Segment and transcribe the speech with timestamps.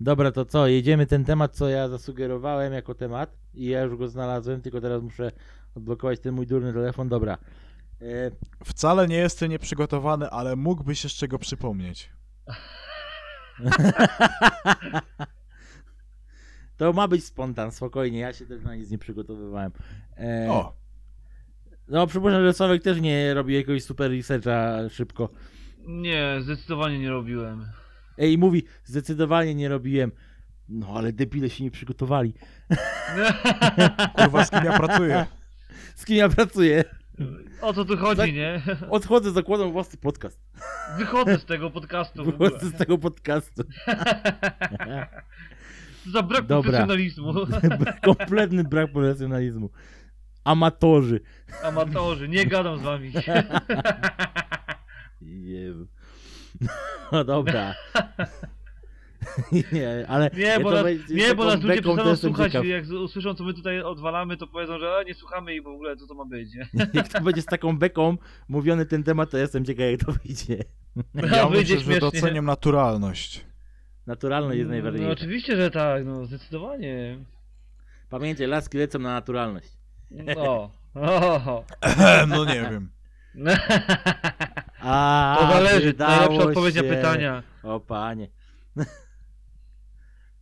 [0.00, 0.66] Dobra, to co?
[0.66, 5.02] Jedziemy ten temat, co ja zasugerowałem jako temat i ja już go znalazłem, tylko teraz
[5.02, 5.30] muszę
[5.76, 7.08] odblokować ten mój durny telefon.
[7.08, 7.38] Dobra.
[8.02, 8.30] E,
[8.64, 12.10] Wcale nie jestem nieprzygotowany, ale mógłbyś jeszcze go przypomnieć.
[16.76, 19.72] to ma być spontan, spokojnie, ja się też na nic nie przygotowywałem.
[20.18, 20.72] E, O,
[21.88, 25.28] No, przypuszczam, że Sławek też nie robi jakiegoś super researcha szybko.
[25.86, 27.66] Nie, zdecydowanie nie robiłem.
[28.18, 30.12] Ej, mówi, zdecydowanie nie robiłem.
[30.68, 32.34] No, ale debile się nie przygotowali.
[34.16, 35.26] kurwa, z kim ja pracuję?
[35.94, 36.84] Z kim ja pracuję?
[37.60, 38.32] O co tu chodzi, Tak.
[38.32, 38.62] nie?
[38.90, 40.40] Odchodzę, zakładam własny podcast.
[40.98, 42.24] Wychodzę z tego podcastu.
[42.24, 43.62] Wychodzę z tego podcastu.
[46.12, 46.62] Za brak Dobra.
[46.62, 47.32] profesjonalizmu.
[48.04, 49.70] Kompletny brak profesjonalizmu.
[50.44, 51.20] Amatorzy.
[51.64, 53.12] Amatorzy, nie gadam z wami.
[55.20, 55.86] Jezu.
[57.12, 57.74] No dobra.
[59.72, 62.66] Nie, ale Nie, bo, nas, nie, bo nas ludzie przestaną słuchać ciekaw.
[62.66, 65.96] jak usłyszą co my tutaj odwalamy, to powiedzą, że a, nie słuchamy i w ogóle
[65.96, 66.66] co to ma być, nie?
[66.92, 68.16] Jak to będzie z taką beką
[68.48, 70.58] mówiony ten temat, to jestem ciekaw jak to wyjdzie.
[71.36, 73.44] Ja myślę, że doceniam naturalność.
[74.06, 75.12] Naturalność jest No najważniejsza.
[75.12, 77.18] oczywiście, że tak, no zdecydowanie.
[78.10, 79.68] Pamiętaj, laski lecą na naturalność.
[80.10, 80.70] No.
[80.94, 81.64] O.
[82.28, 82.90] No nie wiem.
[84.86, 86.88] A, To zależy, wydało najlepsza odpowiedź na się.
[86.88, 87.42] pytania.
[87.62, 88.28] O panie.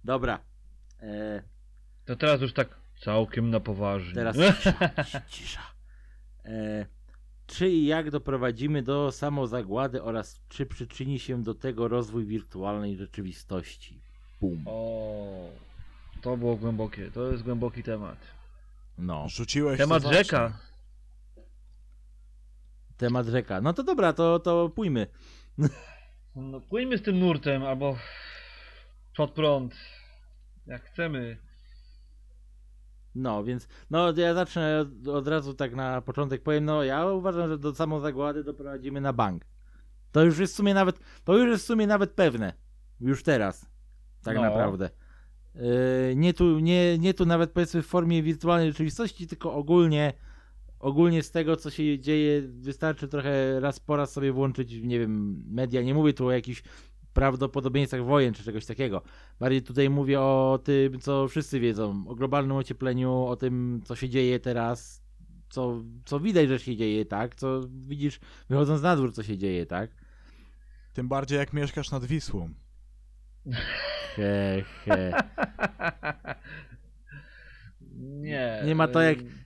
[0.05, 0.39] Dobra.
[1.03, 1.43] E,
[2.05, 2.69] To teraz już tak
[3.01, 4.15] całkiem na poważnie.
[4.15, 5.21] teraz cisza.
[5.29, 5.61] cisza.
[6.45, 6.87] E,
[7.47, 14.01] czy i jak doprowadzimy do samozagłady oraz czy przyczyni się do tego rozwój wirtualnej rzeczywistości?
[14.41, 14.63] Bum.
[14.67, 15.49] O,
[16.23, 18.19] to było głębokie, to jest głęboki temat.
[18.99, 20.25] No, Rzuciłeś Temat to zacznij.
[20.25, 20.53] rzeka.
[22.97, 23.61] Temat rzeka.
[23.61, 25.07] No to dobra, to, to pójmy.
[26.37, 27.97] No, płyńmy z tym nurtem, albo
[29.17, 29.75] pod prąd,
[30.67, 31.37] jak chcemy.
[33.15, 37.49] No, więc, no ja zacznę od, od razu tak na początek powiem, no ja uważam,
[37.49, 39.45] że do samozagłady doprowadzimy na bank.
[40.13, 42.53] To już jest w sumie nawet, to już jest w sumie nawet pewne.
[43.01, 43.67] Już teraz.
[44.23, 44.43] Tak No.
[44.43, 44.91] naprawdę.
[45.55, 45.63] Yy,
[46.17, 50.13] nie, tu, nie, nie tu nawet powiedzmy w formie wirtualnej rzeczywistości, tylko ogólnie
[50.85, 55.45] ogólnie z tego, co się dzieje, wystarczy trochę raz po raz sobie włączyć, nie wiem,
[55.49, 55.83] media.
[55.83, 56.63] Nie mówię tu o jakichś
[57.13, 59.03] prawdopodobieństwach wojen czy czegoś takiego.
[59.41, 64.09] Bardziej tutaj mówię o tym, co wszyscy wiedzą, o globalnym ociepleniu, o tym, co się
[64.09, 65.03] dzieje teraz,
[65.51, 67.35] co, co widać, że się dzieje, tak?
[67.35, 69.91] Co widzisz, wychodząc na dwór, co się dzieje, tak?
[70.93, 72.49] Tym bardziej jak mieszkasz nad Wisłą.
[74.17, 75.13] He, he.
[78.25, 78.63] Nie.
[78.67, 79.44] Nie ma to jak-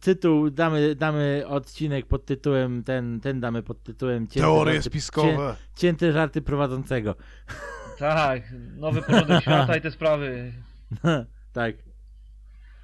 [0.00, 5.56] Tytuł, damy, damy odcinek pod tytułem, ten, ten damy pod tytułem Cięte Teorie żarty, spiskowe.
[5.74, 7.14] Cię, cięte żarty prowadzącego.
[7.98, 8.42] Tak,
[8.76, 10.52] nowy porządek świata i te sprawy.
[11.52, 11.76] tak.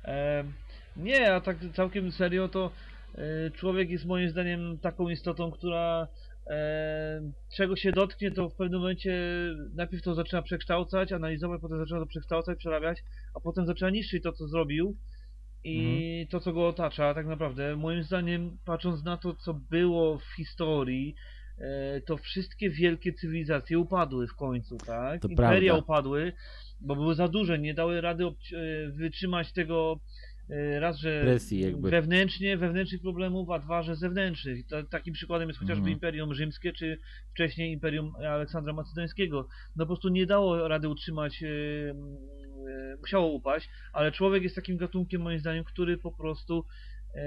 [0.05, 0.53] Em,
[0.97, 2.71] nie, a tak całkiem serio to
[3.15, 6.09] e, człowiek jest moim zdaniem taką istotą, która
[6.47, 7.21] e,
[7.57, 9.21] czego się dotknie, to w pewnym momencie
[9.75, 14.33] najpierw to zaczyna przekształcać, analizować, potem zaczyna to przekształcać, przerabiać, a potem zaczyna niszczyć to,
[14.33, 14.97] co zrobił
[15.65, 17.77] i to, co go otacza, tak naprawdę.
[17.77, 21.15] Moim zdaniem, patrząc na to, co było w historii,
[21.59, 25.23] e, to wszystkie wielkie cywilizacje upadły w końcu, tak?
[25.23, 25.85] To Imperia prawda.
[25.85, 26.33] upadły,
[26.81, 28.31] bo były za duże, nie dały rady e,
[28.91, 30.01] wytrzymać tego
[30.81, 31.91] raz, że Presji jakby.
[31.91, 34.67] wewnętrznie, wewnętrznych problemów, a dwa, że zewnętrznych.
[34.67, 35.93] Ta, takim przykładem jest chociażby Mhm.
[35.95, 36.99] Imperium Rzymskie, czy
[37.35, 39.49] wcześniej Imperium Aleksandra Macedońskiego.
[39.77, 44.77] No po prostu nie dało rady utrzymać, e, e, musiało upaść, ale człowiek jest takim
[44.77, 46.65] gatunkiem moim zdaniem, który po prostu
[47.15, 47.21] e,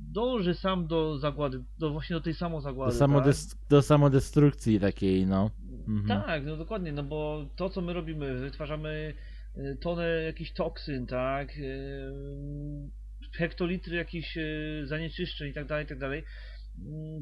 [0.00, 2.98] dąży sam do zagłady, do właśnie do tej Do, samozagłady.
[2.98, 3.08] tak?
[3.08, 5.50] samodest- do samodestrukcji takiej, no.
[5.88, 6.22] Mhm.
[6.22, 9.27] Tak, no dokładnie, no bo to co my robimy, wytwarzamy y,
[9.80, 12.10] tonę jakichś toksyn, tak, y,
[13.36, 15.98] hektolitry jakichś y, zanieczyszczeń i tak dalej, i tak.
[16.02, 16.24] Mm,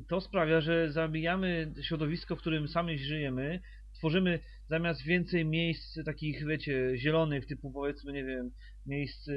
[0.08, 3.60] To sprawia, że zabijamy środowisko, w którym sami żyjemy,
[3.98, 4.38] tworzymy
[4.68, 8.50] zamiast więcej miejsc takich, wiecie, zielonych, typu powiedzmy, nie wiem,
[8.86, 9.28] miejsc,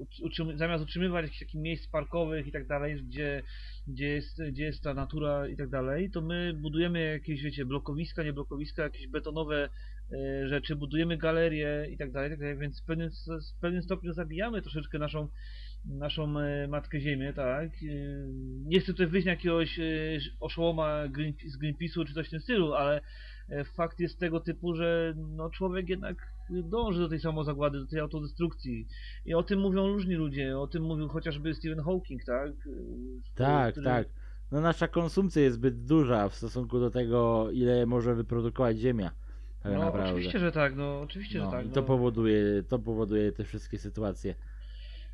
[0.00, 3.42] utrz- utrzym- zamiast utrzymywać jakichś takich miejsc parkowych i tak dalej, gdzie,
[3.86, 8.22] gdzie, jest, gdzie jest ta natura i tak dalej, to my budujemy jakieś, wiecie, blokowiska,
[8.22, 9.70] nie blokowiska, jakieś betonowe e,
[10.46, 13.10] rzeczy, budujemy galerie i tak dalej, tak dalej, więc w pewnym,
[13.56, 15.28] w pewnym stopniu zabijamy troszeczkę naszą
[15.84, 17.68] naszą e, matkę ziemię, tak.
[17.68, 17.76] E,
[18.64, 19.80] Nie chcę tutaj wyjść na jakiegoś
[20.40, 21.02] oszołoma
[21.46, 23.00] z Greenpeace'u czy coś w tym stylu, ale
[23.76, 26.16] fakt jest tego typu, że no, człowiek jednak
[26.50, 28.86] dąży do tej samozagłady, do tej autodestrukcji.
[29.24, 32.52] I o tym mówią różni ludzie, o tym mówił chociażby Stephen Hawking, tak?
[33.34, 34.08] Tak, który- tak.
[34.52, 39.10] No nasza konsumpcja jest zbyt duża w stosunku do tego, ile może wyprodukować Ziemia.
[39.64, 40.10] No naprawdę.
[40.10, 41.64] oczywiście, że tak, no oczywiście, no, że tak.
[41.64, 41.74] i No.
[41.74, 44.34] to powoduje, to powoduje te wszystkie sytuacje.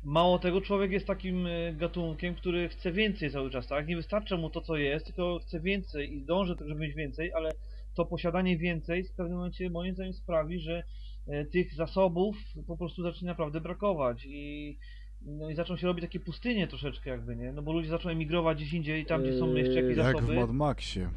[0.03, 3.87] Mało tego, człowiek jest takim e, gatunkiem, który chce więcej cały czas, tak?
[3.87, 6.95] Nie wystarcza mu to, co jest, tylko chce więcej i dąży do tego, żeby mieć
[6.95, 7.51] więcej, ale
[7.95, 10.83] to posiadanie więcej w pewnym momencie moim zdaniem sprawi, że
[11.27, 12.35] e, tych zasobów
[12.67, 14.77] po prostu zacznie naprawdę brakować i
[15.21, 17.51] no i zaczną się robić takie pustynie troszeczkę jakby, nie?
[17.51, 20.19] No bo ludzie zaczną emigrować gdzieś indziej, tam gdzie są jeszcze jakieś Eee, Jak w
[20.19, 20.35] zasoby.
[20.35, 21.09] Mad Maxie.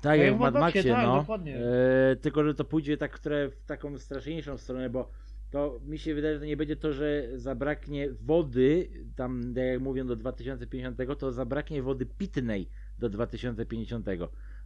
[0.00, 1.16] Tak, jak w Mad Maxie, tak, no.
[1.16, 1.56] dokładnie.
[1.56, 5.10] E, tylko, że to pójdzie tak trochę w taką straszniejszą stronę, bo
[5.50, 9.80] to mi się wydaje, że to nie będzie to, że zabraknie wody, tam tak jak
[9.80, 14.06] mówią do 2050, to zabraknie wody pitnej do 2050.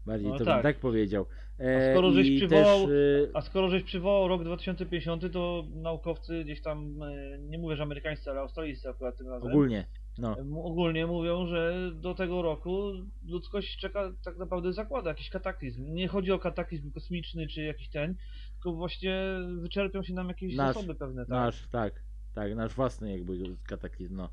[0.06, 0.56] Bardziej No to tak.
[0.56, 1.26] bym tak powiedział.
[1.60, 6.62] E, A skoro żeś przywołał- też, A skoro żeś przywołał rok 2050, to naukowcy gdzieś
[6.62, 9.86] tam, e, nie mówię, że amerykańscy, ale australijscy akurat tym razem, ogólnie,
[10.18, 10.36] no.
[10.64, 12.92] Ogólnie mówią, że do tego roku
[13.26, 15.94] ludzkość czeka tak naprawdę zakłada jakiś kataklizm.
[15.94, 18.14] Nie chodzi o kataklizm kosmiczny czy jakiś ten,
[18.54, 19.22] tylko właśnie
[19.60, 21.30] wyczerpią się nam jakieś Nasz- zasoby pewne, tak?
[21.30, 22.02] Nasz, tak,
[22.34, 24.28] tak, nasz własny jakby kataklizm, no.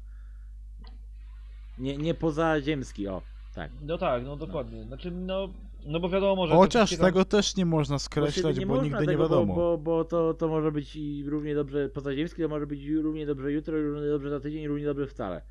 [1.77, 3.21] Nie, nie pozaziemski, o,
[3.55, 3.71] tak.
[3.81, 4.83] No tak, no dokładnie.
[4.83, 5.49] Znaczy, no,
[5.85, 6.55] no bo wiadomo, że...
[6.55, 9.55] Chociaż tam- tego też nie można skreślać, bo można nigdy nie tego, wiadomo.
[9.55, 12.95] Bo, bo, bo to, to może być i równie dobrze pozaziemski, to może być i
[12.97, 15.41] równie dobrze jutro, i równie dobrze za tydzień, i równie dobrze wcale.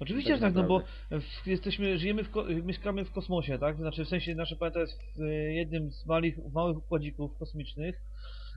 [0.00, 0.82] Oczywiście, tak że tak, no bo
[1.20, 2.30] w, jesteśmy, żyjemy w,
[2.64, 3.76] mieszkamy w kosmosie, tak?
[3.76, 5.24] Znaczy w sensie nasza planeta jest w
[5.54, 8.00] jednym z małych, małych układzików kosmicznych.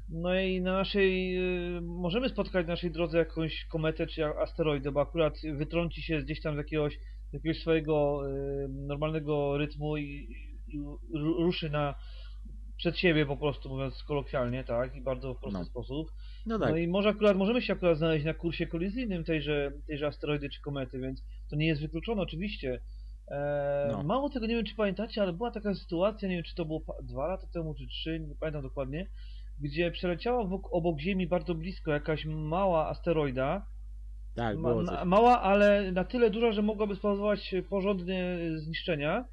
[0.09, 5.01] No i na naszej, e, możemy spotkać na naszej drodze jakąś kometę czy asteroidę, bo
[5.01, 6.93] akurat wytrąci się gdzieś tam z jakiegoś,
[7.29, 10.27] z jakiegoś swojego e, normalnego rytmu i,
[10.67, 10.77] i
[11.13, 11.95] ru- ruszy na
[12.77, 14.95] przed siebie po prostu, mówiąc kolokwialnie, tak?
[14.95, 15.65] I bardzo w prosty No.
[15.65, 16.07] sposób.
[16.47, 16.69] No tak.
[16.69, 20.61] No i może akurat, możemy się akurat znaleźć na kursie kolizyjnym tejże, tejże asteroidy czy
[20.61, 22.81] komety, więc to nie jest wykluczone oczywiście.
[23.27, 24.03] Eee, No.
[24.03, 26.81] Mało tego, nie wiem czy pamiętacie, ale była taka sytuacja, nie wiem czy to było
[27.03, 29.07] dwa lata temu czy trzy, nie pamiętam dokładnie,
[29.59, 33.65] gdzie przeleciała obok Ziemi bardzo blisko jakaś mała asteroida,
[34.35, 39.25] tak, ma, na, mała, ale na tyle duża, że mogłaby spowodować porządne zniszczenia.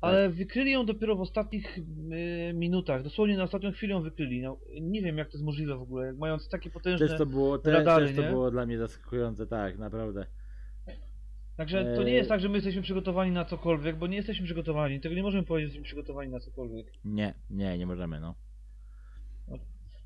[0.00, 4.42] Ale wykryli ją dopiero w ostatnich y, minutach, dosłownie na ostatnią chwilę ją wykryli.
[4.42, 7.08] No, nie wiem jak to jest możliwe w ogóle, jak mając takie potężne...
[7.08, 8.28] Też to było, te, radary, też to nie?
[8.28, 10.26] było dla mnie zaskakujące, tak, naprawdę.
[11.56, 12.16] Także to nie Eee.
[12.16, 15.00] jest tak, że my jesteśmy przygotowani na cokolwiek, bo nie jesteśmy przygotowani.
[15.00, 16.86] Tego nie możemy powiedzieć, że jesteśmy przygotowani na cokolwiek.
[17.04, 18.34] Nie, nie, nie możemy, no.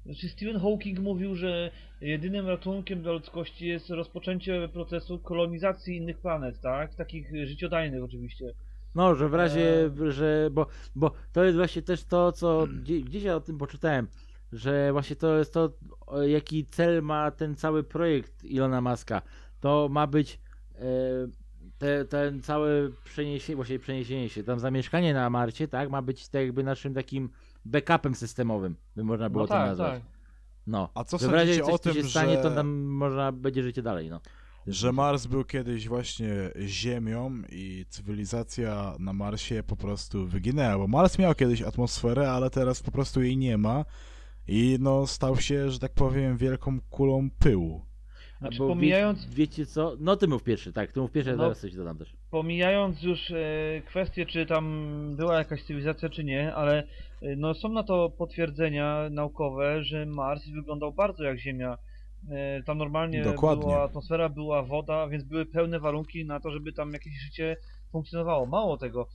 [0.05, 6.61] Znaczy Stephen Hawking mówił, że jedynym ratunkiem dla ludzkości jest rozpoczęcie procesu kolonizacji innych planet,
[6.61, 6.95] tak?
[6.95, 8.45] Takich życiodajnych oczywiście.
[8.95, 10.13] No, że w razie, Eee.
[10.13, 14.09] że, bo, bo to jest właśnie też to, co gdzie, gdzieś ja o tym poczytałem,
[14.53, 15.73] że właśnie to jest to,
[16.27, 19.23] jaki cel ma ten cały projekt Ilona Maska.
[19.61, 20.41] To ma być
[20.75, 20.81] e,
[21.79, 22.71] te, ten całe
[23.05, 27.31] przeniesienie, właściwie przeniesienie się, tam zamieszkanie na Marcie, tak, ma być tak jakby naszym takim
[27.65, 29.93] backupem systemowym, by można było No to tak, nazwać.
[29.93, 30.03] tak.
[30.67, 30.89] No.
[30.95, 33.63] A co że w razie o tu się tym, stanie, to że- tam można będzie
[33.63, 34.21] życie dalej, no.
[34.67, 36.29] Że Mars był kiedyś właśnie
[36.67, 42.83] Ziemią i cywilizacja na Marsie po prostu wyginęła, bo Mars miał kiedyś atmosferę, ale teraz
[42.83, 43.85] po prostu jej nie ma
[44.49, 47.85] i no stał się, że tak powiem, wielką kulą pyłu.
[48.41, 49.97] Znaczy, Bo pomijając- wie, wiecie co?
[50.01, 51.43] No ty mów pierwszy, tak, ty mów pierwszy, a No.
[51.43, 52.17] zaraz coś dodam też.
[52.31, 56.79] Pomijając już e, kwestię, czy tam była jakaś cywilizacja, czy nie, ale
[57.23, 61.79] e, no, są na to potwierdzenia naukowe, że Mars wyglądał bardzo jak Ziemia.
[62.31, 63.65] E, tam normalnie Dokładnie.
[63.65, 67.57] była atmosfera, była woda, więc były pełne warunki na to, żeby tam jakieś życie
[67.93, 68.47] funkcjonowało.
[68.47, 69.09] Mało tego,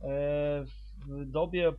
[0.00, 0.64] e,
[1.08, 1.74] w dobie e,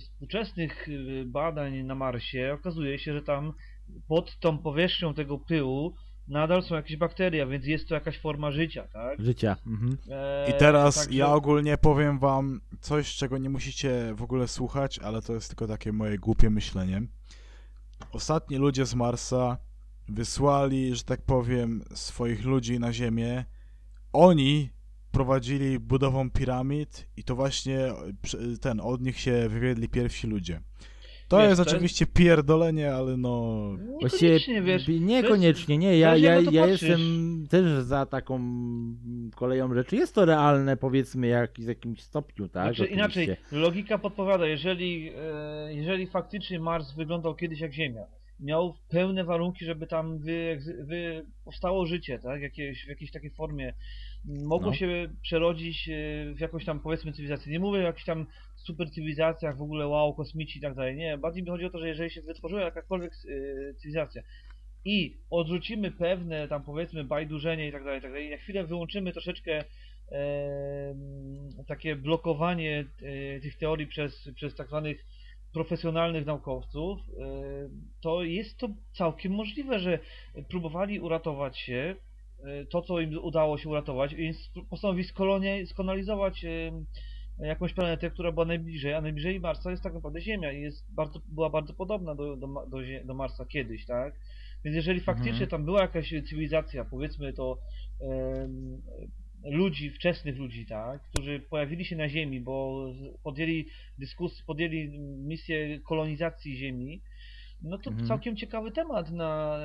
[0.00, 0.88] współczesnych
[1.26, 3.52] badań na Marsie okazuje się, że tam
[4.08, 5.94] pod tą powierzchnią tego pyłu
[6.28, 9.20] nadal są jakieś bakterie, więc jest to jakaś forma życia, tak?
[9.20, 9.56] Życia.
[9.66, 9.98] Mhm.
[10.48, 15.22] I teraz także- ja ogólnie powiem wam coś, czego nie musicie w ogóle słuchać, ale
[15.22, 17.02] to jest tylko takie moje głupie myślenie.
[18.12, 19.58] Ostatni ludzie z Marsa
[20.08, 23.44] wysłali, że tak powiem, swoich ludzi na Ziemię.
[24.12, 24.70] Oni
[25.12, 27.78] prowadzili budową piramid i to właśnie
[28.22, 30.60] przy- ten, od nich się wywiedli pierwsi ludzie.
[31.28, 33.56] To Wiesz, jest to jest- oczywiście pierdolenie, ale no...
[34.02, 34.88] Niekoniecznie, wiesz.
[34.88, 35.98] niekoniecznie, nie.
[35.98, 37.00] Ja, ja, ja jestem
[37.50, 38.40] też za taką
[39.34, 39.96] koleją rzeczy.
[39.96, 42.74] Jest to realne, powiedzmy, jak w jakimś stopniu, tak?
[42.76, 48.02] Znaczy inaczej, logika podpowiada, jeżeli, e, jeżeli faktycznie Mars wyglądał kiedyś jak Ziemia,
[48.40, 53.74] miał pełne warunki, żeby tam wy, wy, powstało życie, tak, Jakieś, w jakiejś takiej formie,
[54.24, 54.74] mogło No.
[54.76, 55.92] się przerodzić e,
[56.34, 57.52] w jakąś tam powiedzmy cywilizację.
[57.52, 58.26] Nie mówię o jakichś tam
[58.56, 61.78] super cywilizacjach, w ogóle wow, kosmici i tak dalej, nie, bardziej mi chodzi o to,
[61.78, 64.22] że jeżeli się wytworzyła jakakolwiek e, cywilizacja
[64.84, 68.64] i odrzucimy pewne tam powiedzmy bajdurzenie i tak dalej, i tak dalej, i na chwilę
[68.66, 69.64] wyłączymy troszeczkę
[70.10, 75.04] em, takie blokowanie e, tych teorii przez, przez tak zwanych
[75.56, 77.24] profesjonalnych naukowców, e,
[78.00, 79.98] to jest to całkiem możliwe, że
[80.48, 81.96] próbowali uratować się,
[82.44, 85.08] e, to co im udało się uratować, więc postanowili
[85.66, 86.72] skolonizować e,
[87.38, 91.20] jakąś planetę, która była najbliżej, a najbliżej Marsa jest tak naprawdę Ziemia i jest bardzo,
[91.28, 94.14] była bardzo podobna do, do, do, do Marsa kiedyś, tak?
[94.64, 95.50] Więc jeżeli faktycznie Mhm.
[95.50, 97.58] tam była jakaś cywilizacja, powiedzmy to
[99.50, 102.86] ludzi, wczesnych ludzi, tak, którzy pojawili się na Ziemi, bo
[103.22, 103.66] podjęli
[103.98, 107.02] dyskusję, podjęli misję kolonizacji Ziemi,
[107.62, 108.08] no to Mhm.
[108.08, 109.58] całkiem ciekawy temat na,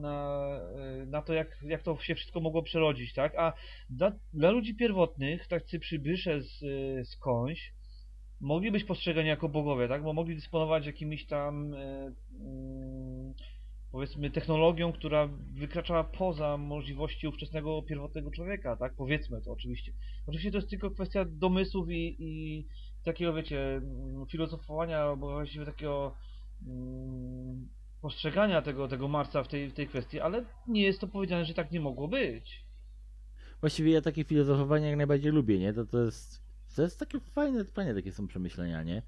[0.00, 0.48] na,
[1.06, 3.34] na to, jak, jak to się wszystko mogło przerodzić, tak?
[3.38, 3.52] A
[3.90, 6.58] dla, dla ludzi pierwotnych, tacy przybysze z,
[7.08, 7.72] skądś,
[8.40, 10.02] mogli być postrzegani jako bogowie, tak?
[10.02, 13.34] Bo mogli dysponować jakimiś tam, e, mm,
[13.96, 18.94] powiedzmy, technologią, która wykraczała poza możliwości ówczesnego pierwotnego człowieka, tak?
[18.96, 19.92] Powiedzmy to oczywiście.
[20.26, 22.66] Oczywiście to jest tylko kwestia domysłów i, i
[23.04, 26.14] takiego, wiecie, mm, filozofowania, albo właściwie takiego
[26.66, 27.68] mm,
[28.00, 31.54] postrzegania tego, tego Marsa w tej, w tej kwestii, ale nie jest to powiedziane, że
[31.54, 32.64] tak nie mogło być.
[33.60, 35.72] Właściwie ja takie filozofowanie jak najbardziej lubię, nie?
[35.72, 36.42] To, to jest,
[36.76, 39.02] to jest takie fajne, fajne takie są przemyślenia, nie?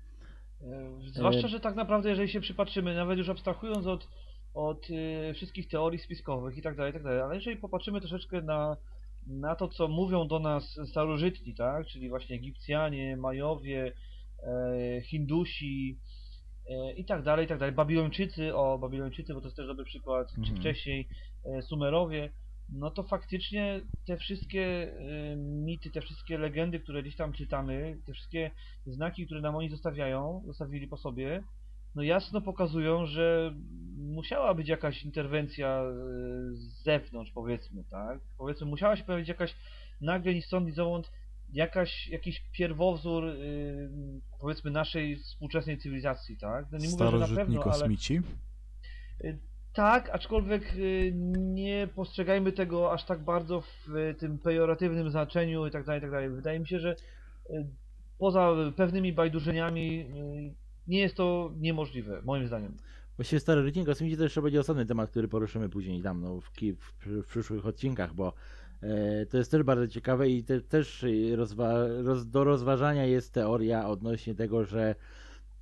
[0.63, 4.09] E, Zwłaszcza, że tak naprawdę, jeżeli się przypatrzymy, nawet już abstrahując od,
[4.59, 8.43] od e, wszystkich teorii spiskowych i tak dalej, i tak dalej, ale jeżeli popatrzymy troszeczkę
[8.43, 8.77] na,
[9.27, 13.93] na to, co mówią do nas starożytni, tak, czyli właśnie Egipcjanie, Majowie,
[14.43, 15.99] e, Hindusi
[16.71, 19.85] e, i tak dalej, i tak dalej, Babilończycy, o Babilończycy, bo to jest też dobry
[19.85, 20.57] przykład, czy Mhm.
[20.57, 21.09] wcześniej
[21.45, 22.33] e, Sumerowie,
[22.73, 28.13] no to faktycznie te wszystkie e, mity, te wszystkie legendy, które gdzieś tam czytamy, te
[28.13, 28.51] wszystkie
[28.87, 31.43] znaki, które nam oni zostawiają, zostawili po sobie,
[31.95, 33.55] no jasno pokazują, że
[33.97, 35.95] musiała być jakaś interwencja e,
[36.53, 38.21] z zewnątrz, powiedzmy, tak?
[38.39, 39.55] Powiedzmy, musiała się pojawić jakaś
[40.01, 41.11] nagle ni stąd, ni zowąd
[41.53, 43.35] jakaś, jakiś pierwowzór, e,
[44.41, 46.67] powiedzmy, naszej współczesnej cywilizacji, tak?
[46.73, 47.73] No nie mówię, że na Starożytni pewno, ale...
[47.73, 48.21] kosmici.
[49.73, 55.85] Tak, aczkolwiek y, nie postrzegajmy tego aż tak bardzo w tym pejoratywnym znaczeniu i tak
[55.85, 56.31] dalej, tak dalej.
[56.31, 56.97] Wydaje mi się, że
[58.19, 60.07] poza pewnymi bajdurzeniami
[60.89, 62.77] nie jest to niemożliwe, moim zdaniem.
[63.17, 67.23] Właściwie starożytni kosmici to jeszcze będzie osobny temat, który poruszymy później tam, no, w, w,
[67.23, 68.33] w przyszłych odcinkach, bo
[68.83, 71.05] e, to jest też bardzo ciekawe i te, też
[71.37, 74.95] rozwa- roz, do rozważania jest teoria odnośnie tego, że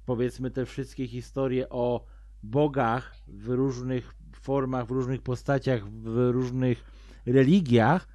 [0.06, 2.04] powiedzmy te wszystkie historie o
[2.42, 6.84] bogach w różnych formach, w różnych postaciach, w różnych
[7.26, 8.08] religiach,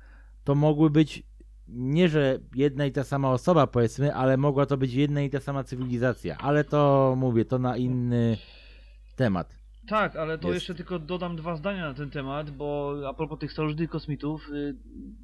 [0.44, 1.24] to mogły być
[1.72, 5.40] nie, że jedna i ta sama osoba, powiedzmy, ale mogła to być jedna i ta
[5.40, 6.38] sama cywilizacja.
[6.38, 8.38] Ale to mówię, to na inny
[9.16, 9.62] temat.
[9.88, 10.56] Tak, ale to Jest.
[10.56, 14.76] jeszcze tylko dodam dwa zdania na ten temat, bo a propos tych starożytnych kosmitów, y,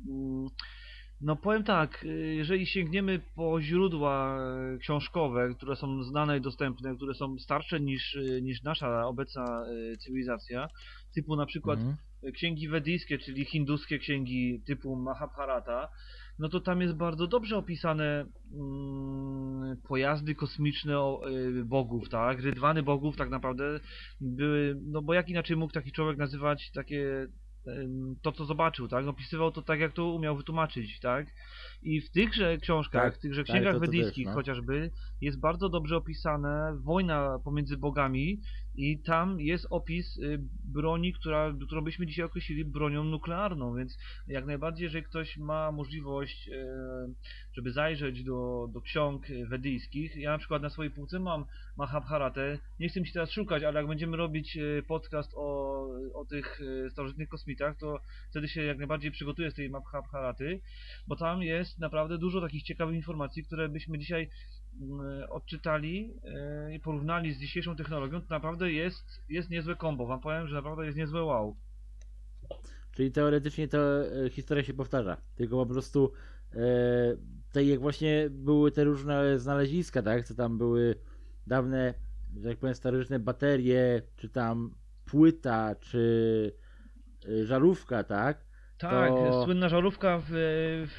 [0.10, 0.48] mm,
[1.22, 4.40] no powiem tak, y, jeżeli sięgniemy po źródła
[4.76, 9.66] y, książkowe, które są znane i dostępne, które są starsze niż, niż nasza obecna
[10.00, 10.68] cywilizacja,
[11.16, 11.98] typu na przykład Mhm.
[12.34, 15.90] księgi wedyjskie, czyli hinduskie księgi typu Mahabharata,
[16.40, 22.42] no to tam jest bardzo dobrze opisane mm, pojazdy kosmiczne o, y, bogów, tak?
[22.42, 23.80] Rydwany bogów tak naprawdę
[24.22, 27.28] były, no bo jak inaczej mógł taki człowiek nazywać takie
[28.22, 29.08] to, co zobaczył, tak?
[29.08, 31.28] Opisywał to tak, jak to umiał wytłumaczyć, tak?
[31.84, 34.34] I w tychże książkach, Tak, w tychże tak, księgach to- też, wedyjskich no.
[34.34, 34.92] chociażby,
[35.22, 38.40] jest bardzo dobrze opisana wojna pomiędzy bogami
[38.78, 44.46] i tam jest opis y, broni, która, którą byśmy dzisiaj określili bronią nuklearną, więc jak
[44.46, 46.66] najbardziej, jeżeli ktoś ma możliwość, e,
[47.54, 51.46] żeby zajrzeć do, do ksiąg wedyjskich, ja na przykład na swojej półce mam
[51.78, 55.78] Mahabharatę, nie chcę mi się teraz szukać, ale jak będziemy robić e, podcast o,
[56.14, 56.60] o tych
[56.92, 60.62] starożytnych kosmitach, to wtedy się jak najbardziej przygotuję z tej Mahabharaty,
[61.08, 64.30] bo tam jest naprawdę dużo takich ciekawych informacji, które byśmy dzisiaj
[65.30, 70.06] odczytali e, i porównali z dzisiejszą technologią, to naprawdę jest, jest niezłe kombo.
[70.06, 71.56] Wam powiem, że naprawdę jest niezłe wow.
[72.92, 75.18] Czyli teoretycznie to e, historia się powtarza.
[75.36, 76.12] Tylko po prostu
[76.54, 76.58] e,
[77.52, 80.26] tak jak właśnie były te różne znaleziska, tak?
[80.26, 80.96] Co tam były
[81.48, 81.94] dawne,
[82.36, 86.54] że tak powiem, starożytne baterie, czy tam płyta, czy
[87.44, 88.47] żarówka, tak?
[88.78, 90.26] Tak, To- słynna żarówka w,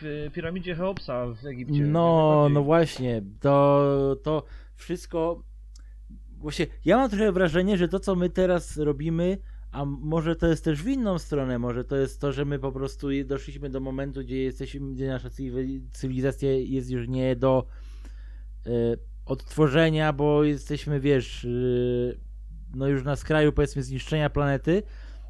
[0.01, 1.81] w piramidzie Cheopsa w Egipcie.
[1.83, 4.43] No, no właśnie, to, to
[4.75, 5.43] wszystko.
[6.37, 9.39] Właśnie, ja mam trochę wrażenie, że to, co my teraz robimy,
[9.73, 12.73] a może to jest też w inną stronę, może to jest to, że my po
[12.73, 17.67] prostu doszliśmy do momentu, gdzie jesteśmy, gdzie nasza cywili- cywilizacja jest już nie do
[18.67, 18.71] e,
[19.27, 21.49] odtworzenia, bo jesteśmy, wiesz, e,
[22.75, 24.83] no już na skraju, powiedzmy, zniszczenia planety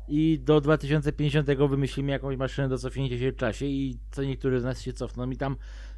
[0.08, 4.64] i do 2050 wymyślimy jakąś maszynę do cofnięcia się w czasie i co niektórzy z
[4.64, 5.56] nas się cofną i tam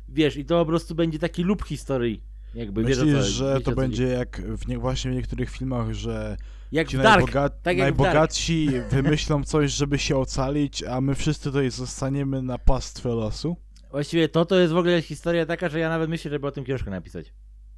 [0.09, 2.23] wiesz, i to po prostu będzie taki lub historii.
[2.55, 6.37] Jakby wiesz, Myślisz, co- że to będzie jak w nie, właśnie w niektórych filmach, że
[6.73, 11.71] Jak ci najboga- tak jak najbogatsi wymyślą coś, żeby się ocalić, a my wszyscy tutaj
[11.71, 13.57] zostaniemy na pastwę losu?
[13.91, 16.65] Właściwie to to jest w ogóle historia taka, że ja nawet myślę, żeby o tym
[16.65, 17.33] książkę napisać.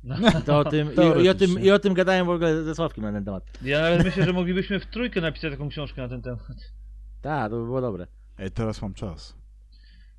[0.05, 0.17] No.
[0.41, 2.75] I To o tym, i, i, o tym, I o tym gadałem w ogóle ze
[2.75, 3.45] Sławkiem na ten temat.
[3.63, 6.73] Ja nawet myślę, że moglibyśmy w trójkę napisać taką książkę na ten temat.
[7.21, 8.07] Tak, to by było dobre.
[8.39, 9.37] Ej, teraz mam czas.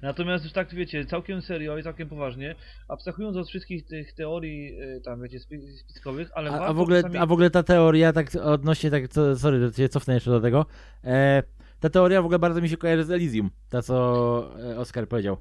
[0.02, 2.56] Natomiast już tak wiecie, całkiem serio i całkiem poważnie,
[2.88, 7.02] abstrahując od wszystkich tych teorii y, tam wiecie spi- spiskowych, ale A, a, w ogóle,
[7.02, 7.18] czasami...
[7.18, 10.66] a w ogóle ta teoria, tak odnośnie, tak, co, sorry, się cofnę jeszcze do tego.
[11.04, 11.44] E,
[11.80, 13.50] ta teoria w ogóle bardzo mi się kojarzy z Elysium.
[13.70, 13.96] Ta, co
[14.72, 15.38] e, Oskar powiedział.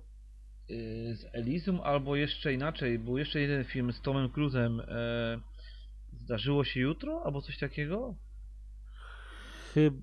[0.70, 5.40] Y, z Elysium, albo jeszcze inaczej, był jeszcze jeden film z Tomem Cruise'em, e,
[6.20, 8.14] Zdarzyło się jutro, albo coś takiego?
[9.74, 9.96] Chyba.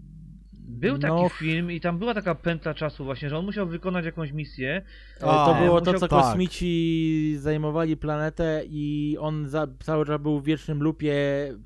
[0.54, 4.06] Był taki no, film i tam była taka pętla czasu właśnie, że on musiał wykonać
[4.06, 4.82] jakąś misję.
[5.18, 6.20] E, To A, było to, musiał- co tak.
[6.26, 11.16] kosmici zajmowali planetę i on za, cały czas był w wiecznym lupie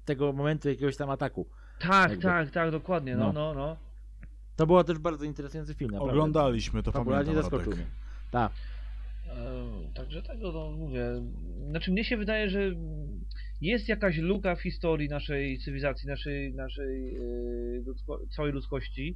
[0.05, 1.47] tego momentu jakiegoś tam ataku.
[1.79, 2.23] Tak, Jakby.
[2.23, 3.33] tak, tak, dokładnie, no, No.
[3.33, 3.77] no, no.
[4.55, 6.13] To było też bardzo interesujący film, naprawdę.
[6.13, 7.85] Oglądaliśmy, to Fabularnie pamiętam, zaskoczył Radek.
[7.85, 7.95] mnie.
[8.31, 8.51] Tak.
[9.29, 11.03] E, Także tego no, mówię.
[11.69, 12.75] Znaczy mnie się wydaje, że
[13.61, 17.19] jest jakaś luka w historii naszej cywilizacji, naszej, naszej e,
[17.85, 19.15] ludzko całej ludzkości.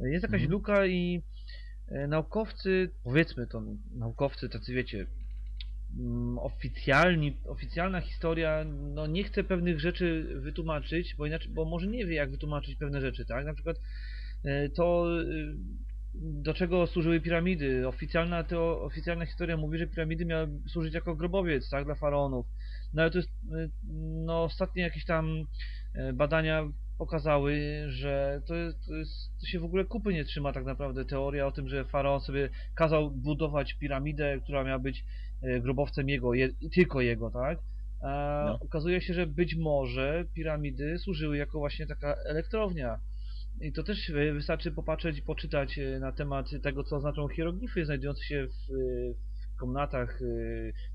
[0.00, 0.50] Jest jakaś Mhm.
[0.50, 1.22] luka i
[1.88, 3.62] e, naukowcy, powiedzmy to,
[3.94, 5.06] naukowcy tacy wiecie,
[5.98, 12.06] mm, oficjalni, oficjalna historia no nie chce pewnych rzeczy wytłumaczyć, bo inaczej, bo może nie
[12.06, 13.44] wie jak wytłumaczyć pewne rzeczy, tak?
[13.46, 13.76] Na przykład
[14.44, 15.06] e, to
[16.20, 17.88] do czego służyły piramidy.
[17.88, 22.46] Oficjalna, teo, oficjalna historia mówi, że piramidy miały służyć jako grobowiec, tak, dla faraonów.
[22.94, 23.70] No ale to jest, y,
[24.26, 25.44] no ostatnie jakieś tam
[25.94, 30.52] e, badania pokazały, że to, jest, to, jest, to się w ogóle kupy nie trzyma
[30.52, 35.04] tak naprawdę teoria o tym, że faraon sobie kazał budować piramidę, która miała być
[35.42, 37.58] e, grobowcem jego, je, tylko jego, tak?
[38.02, 38.58] A No.
[38.60, 43.00] okazuje się, że być może piramidy służyły jako właśnie taka elektrownia.
[43.60, 47.84] I to też e, wystarczy popatrzeć i poczytać e, na temat tego, co znaczą hieroglify
[47.84, 49.14] znajdujące się w, e,
[49.54, 50.20] w komnatach,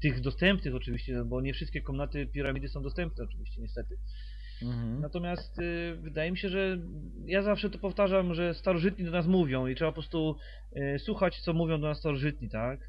[0.02, 3.97] tych dostępnych oczywiście, no bo nie wszystkie komnaty piramidy są dostępne oczywiście, niestety.
[4.62, 5.02] Mhm.
[5.02, 6.78] Natomiast e, wydaje mi się, że
[7.26, 10.36] ja zawsze to powtarzam, że starożytni do nas mówią i trzeba po prostu
[10.76, 12.80] e, słuchać, co mówią do nas starożytni, tak?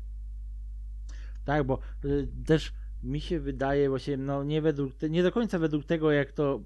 [1.44, 5.84] Tak, bo y, też mi się wydaje właśnie, no nie według, nie do końca według
[5.84, 6.60] tego, jak to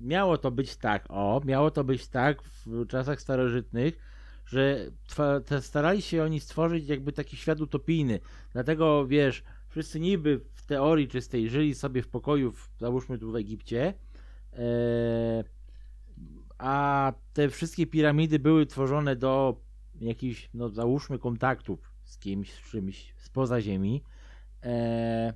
[0.00, 3.98] miało to być tak, o, miało to być tak w czasach starożytnych,
[4.46, 4.90] że
[5.60, 8.20] starali się oni stworzyć jakby taki świat utopijny.
[8.52, 13.36] Dlatego wiesz, wszyscy niby w teorii czystej żyli sobie w pokoju, w, załóżmy tu w
[13.36, 13.94] Egipcie,
[14.52, 15.44] e,
[16.58, 19.60] a te wszystkie piramidy były tworzone do
[20.00, 24.02] jakichś, no załóżmy, kontaktów z kimś, z czymś spoza Ziemi,
[24.62, 25.34] e,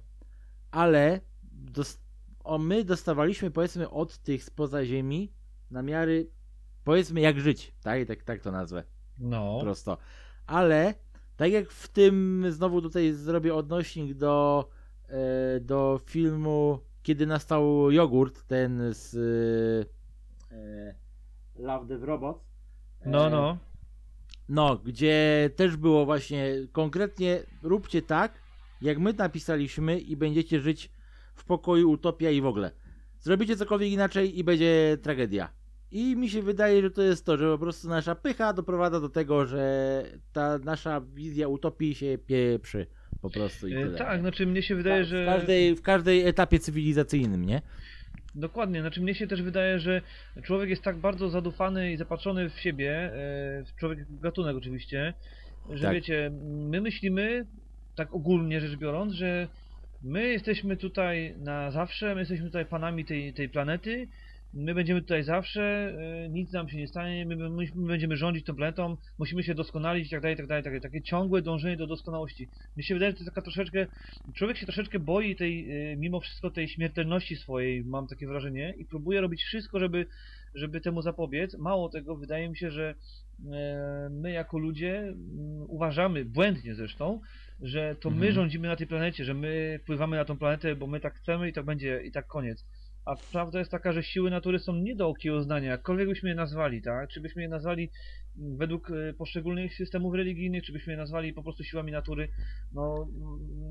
[0.70, 1.20] ale
[1.52, 2.03] dos-
[2.44, 5.32] o, my dostawaliśmy, powiedzmy, od tych spoza Ziemi
[5.70, 6.30] namiary,
[6.84, 8.84] powiedzmy, jak żyć, tak, tak, tak to nazwę
[9.18, 9.58] No.
[9.60, 9.98] prosto.
[10.46, 10.94] Ale
[11.36, 14.68] tak jak w tym, znowu tutaj zrobię odnośnik do,
[15.08, 19.14] e, do filmu Kiedy nastał jogurt, ten z
[20.50, 20.94] e,
[21.62, 22.40] Love the Robots.
[23.00, 23.58] E, No, no.
[24.48, 28.32] No, gdzie też było właśnie konkretnie róbcie tak,
[28.80, 30.90] jak my napisaliśmy i będziecie żyć
[31.34, 32.70] w pokoju, utopia i w ogóle.
[33.18, 35.48] Zrobicie cokolwiek inaczej i będzie tragedia.
[35.90, 39.08] I mi się wydaje, że to jest to, że po prostu nasza pycha doprowadza do
[39.08, 42.86] tego, że ta nasza wizja utopii się pieprzy
[43.20, 43.98] po prostu i E, tyle.
[43.98, 45.26] Tak, znaczy mnie się wydaje, w, że...
[45.26, 47.62] każdej, w każdej etapie cywilizacyjnym, nie?
[48.34, 50.02] Dokładnie, znaczy mnie się też wydaje, że
[50.42, 53.12] człowiek jest tak bardzo zadufany i zapatrzony w siebie, e,
[53.64, 55.14] w człowiek gatunek oczywiście,
[55.70, 55.94] że Tak.
[55.94, 57.46] wiecie, my myślimy,
[57.96, 59.48] tak ogólnie rzecz biorąc, że
[60.04, 64.08] my jesteśmy tutaj na zawsze, my jesteśmy tutaj panami tej, tej planety,
[64.54, 68.44] my będziemy tutaj zawsze, e, nic nam się nie stanie, my, my, my będziemy rządzić
[68.44, 70.80] tą planetą, musimy się doskonalić i tak dalej, tak dalej, tak dalej.
[70.80, 72.48] takie ciągłe dążenie do doskonałości.
[72.76, 73.86] Mi się wydaje, że to jest taka troszeczkę
[74.34, 78.84] człowiek się troszeczkę boi tej, y, mimo wszystko tej śmiertelności swojej, mam takie wrażenie, i
[78.84, 80.06] próbuje robić wszystko, żeby,
[80.54, 81.58] żeby temu zapobiec.
[81.58, 82.94] Mało tego, wydaje mi się, że
[83.52, 85.16] e, my jako ludzie mm,
[85.68, 87.20] uważamy, błędnie zresztą,
[87.60, 88.32] że to my Mhm.
[88.34, 91.52] rządzimy na tej planecie, że my wpływamy na tą planetę, bo my tak chcemy i
[91.52, 92.64] tak będzie, i tak koniec.
[93.04, 96.82] A prawda jest taka, że siły natury są nie do okiełznania, jakkolwiek byśmy je nazwali,
[96.82, 97.08] tak?
[97.08, 97.90] Czy byśmy je nazwali
[98.38, 102.28] mm, według e, poszczególnych systemów religijnych, czy byśmy je nazwali po prostu siłami natury,
[102.72, 103.08] no,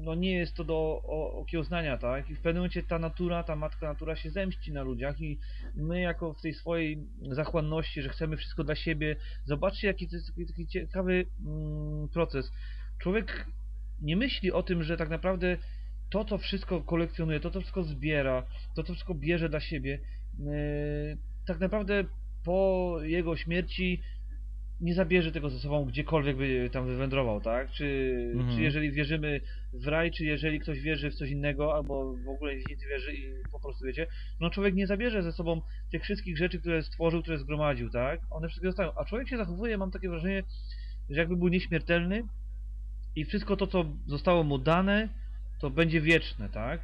[0.04, 1.02] no nie jest to do
[1.34, 2.30] okiełznania, tak?
[2.30, 5.40] I w pewnym momencie ta natura, ta matka natura się zemści na ludziach i
[5.76, 9.16] my jako w tej swojej zachłanności, że chcemy wszystko dla siebie,
[9.46, 12.52] zobaczcie jaki to jest taki, taki ciekawy mm, proces.
[13.02, 13.48] Człowiek
[14.04, 15.58] nie myśli o tym, że tak naprawdę
[16.10, 18.44] to, co wszystko kolekcjonuje, to, co wszystko zbiera,
[18.76, 20.00] to, co wszystko bierze dla siebie,
[20.40, 20.48] yy,
[21.48, 22.04] tak naprawdę
[22.46, 24.02] po jego śmierci
[24.82, 27.72] nie zabierze tego ze sobą gdziekolwiek by tam wywędrował, tak?
[27.72, 28.56] Czy, Mhm.
[28.56, 29.42] czy jeżeli wierzymy
[29.74, 33.14] w raj, czy jeżeli ktoś wierzy w coś innego, albo w ogóle nic nie wierzy
[33.14, 34.08] i po prostu wiecie,
[34.40, 35.62] no człowiek nie zabierze ze sobą
[35.92, 38.20] tych wszystkich rzeczy, które stworzył, które zgromadził, tak?
[38.30, 38.92] One wszystkie zostają.
[38.96, 40.44] A człowiek się zachowuje, mam takie wrażenie,
[41.10, 42.24] że jakby był nieśmiertelny
[43.16, 45.10] i wszystko to, co zostało mu dane,
[45.60, 46.80] to będzie wieczne, tak?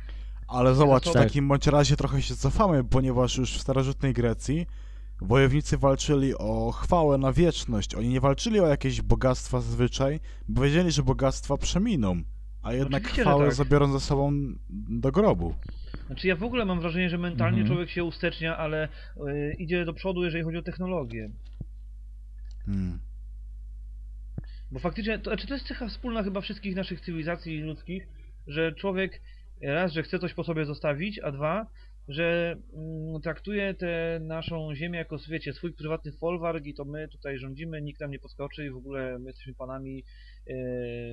[0.48, 1.24] Ale zobacz, w Tak.
[1.24, 4.68] takim bądź razie trochę się cofamy, ponieważ już w starożytnej Grecji
[5.22, 7.96] wojownicy walczyli o chwałę na wieczność.
[7.96, 12.22] Oni nie walczyli o jakieś bogactwa zazwyczaj, bo wiedzieli, że bogactwa przeminą,
[12.64, 13.54] a jednak Oczywiście, chwałę tak.
[13.56, 14.34] zabiorą ze sobą
[14.90, 15.56] do grobu.
[16.08, 17.68] Znaczy ja w ogóle mam wrażenie, że mentalnie Mhm.
[17.68, 18.88] człowiek się ustecznia, ale
[19.18, 21.30] y, idzie do przodu, jeżeli chodzi o technologię.
[22.66, 23.00] Hmm.
[24.72, 28.08] Bo faktycznie, to, znaczy to jest cecha wspólna chyba wszystkich naszych cywilizacji ludzkich,
[28.48, 29.22] że człowiek
[29.62, 31.68] raz, że chce coś po sobie zostawić, a dwa,
[32.08, 37.38] że mm, traktuje tę naszą ziemię jako, wiecie, swój prywatny folwark i to my tutaj
[37.38, 40.04] rządzimy, nikt nam nie podskoczy i w ogóle my jesteśmy panami,
[40.48, 40.56] yy,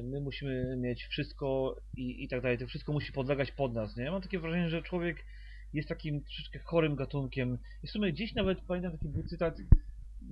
[0.04, 4.04] my musimy mieć wszystko i, i tak dalej, to wszystko musi podlegać pod nas, nie?
[4.04, 5.24] Ja mam takie wrażenie, że człowiek
[5.72, 7.58] jest takim troszeczkę chorym gatunkiem.
[7.82, 9.58] I w sumie gdzieś nawet pamiętam taki był cytat,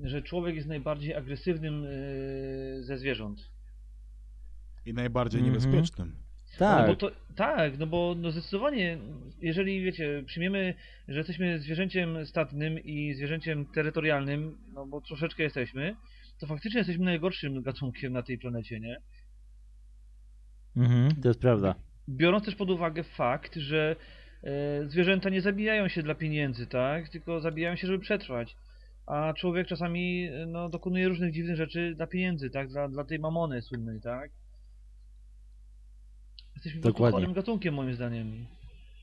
[0.02, 3.50] że człowiek jest najbardziej agresywnym yy, ze zwierząt.
[4.86, 5.54] I najbardziej Mhm.
[5.54, 6.16] niebezpiecznym.
[6.58, 6.80] Tak.
[6.80, 8.98] No bo to, tak, no bo no zdecydowanie,
[9.40, 10.74] jeżeli wiecie, przyjmiemy,
[11.08, 15.96] że jesteśmy zwierzęciem statnym i zwierzęciem terytorialnym, no bo troszeczkę jesteśmy,
[16.38, 18.96] to faktycznie jesteśmy najgorszym gatunkiem na tej planecie, nie?
[20.76, 21.74] Mhm, to jest prawda.
[22.08, 23.96] Biorąc też pod uwagę fakt, że
[24.42, 27.08] e, zwierzęta nie zabijają się dla pieniędzy, tak?
[27.08, 28.56] Tylko zabijają się, żeby przetrwać.
[29.06, 32.68] A człowiek czasami e, no, dokonuje różnych dziwnych rzeczy dla pieniędzy, tak?
[32.68, 34.30] Dla, dla tej mamony słynnej, tak?
[36.54, 37.20] Jesteśmy Dokładnie.
[37.20, 38.46] chorym gatunkiem moim zdaniem.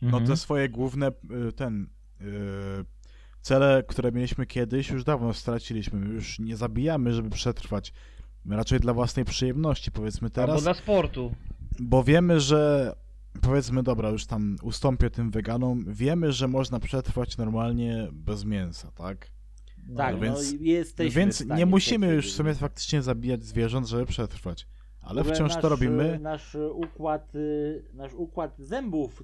[0.01, 0.27] No Mhm.
[0.27, 1.11] te swoje główne,
[1.49, 1.87] y, ten,
[2.21, 2.25] y,
[3.41, 5.99] cele, które mieliśmy kiedyś, już dawno straciliśmy.
[5.99, 7.93] My Już nie zabijamy, żeby przetrwać.
[8.49, 10.63] Raczej dla własnej przyjemności, powiedzmy Albo teraz.
[10.63, 11.35] dla sportu.
[11.79, 12.93] Bo wiemy, że
[13.41, 19.31] powiedzmy, dobra, już tam ustąpię tym weganom, wiemy, że można przetrwać normalnie bez mięsa, tak?
[19.87, 23.43] No, Tak, no no, więc- jesteśmy w Więc nie musimy już w sumie faktycznie zabijać
[23.43, 24.67] zwierząt, żeby przetrwać.
[25.01, 26.19] Ale wciąż nasz, to robimy.
[26.19, 29.23] Nasz układ, y, nasz układ zębów,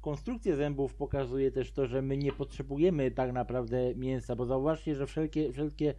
[0.00, 5.06] konstrukcja zębów pokazuje też to, że my nie potrzebujemy tak naprawdę mięsa, bo zauważcie, że
[5.06, 5.94] wszelkie, wszelkie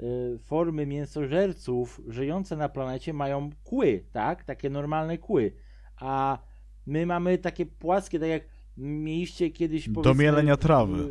[0.00, 4.44] y, formy mięsożerców żyjące na planecie mają kły, tak?
[4.44, 5.52] Takie normalne kły.
[5.96, 6.38] A
[6.86, 8.42] my mamy takie płaskie, tak jak
[8.76, 11.08] mieliście kiedyś Do mielenia trawy.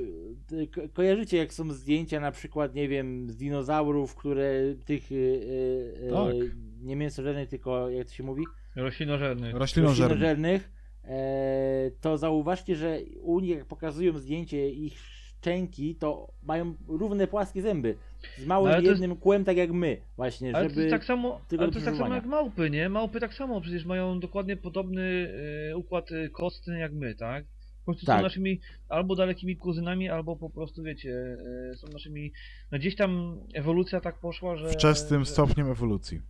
[0.75, 4.51] Ko- Kojarzycie jak są zdjęcia na przykład, nie wiem, z dinozaurów, które
[4.85, 6.35] tych y, y, y, Tak.
[6.81, 8.43] nie mięsożernych, tylko jak to się mówi?
[8.75, 9.51] Roślinożerny.
[9.51, 10.09] Roślinożerni.
[10.13, 10.71] Roślinożernych,
[11.03, 17.61] e, to zauważcie, że u nich jak pokazują zdjęcie ich szczęki, to mają równe płaskie
[17.61, 17.95] zęby.
[18.37, 20.81] Z małym No, to jest- jednym kłem, tak jak my, właśnie, Ale to żeby...
[20.81, 22.89] jest tak samo, ale to jest tak samo jak małpy, nie?
[22.89, 25.33] Małpy tak samo, przecież mają dokładnie podobny
[25.71, 27.45] e, układ kostny jak my, tak?
[27.85, 28.17] Po prostu Tak.
[28.17, 31.37] są naszymi albo dalekimi kuzynami, albo po prostu wiecie,
[31.71, 32.31] e, są naszymi.
[32.71, 34.69] No gdzieś tam ewolucja tak poszła, że.
[34.69, 35.31] Wczesnym że...
[35.31, 36.21] stopniem ewolucji.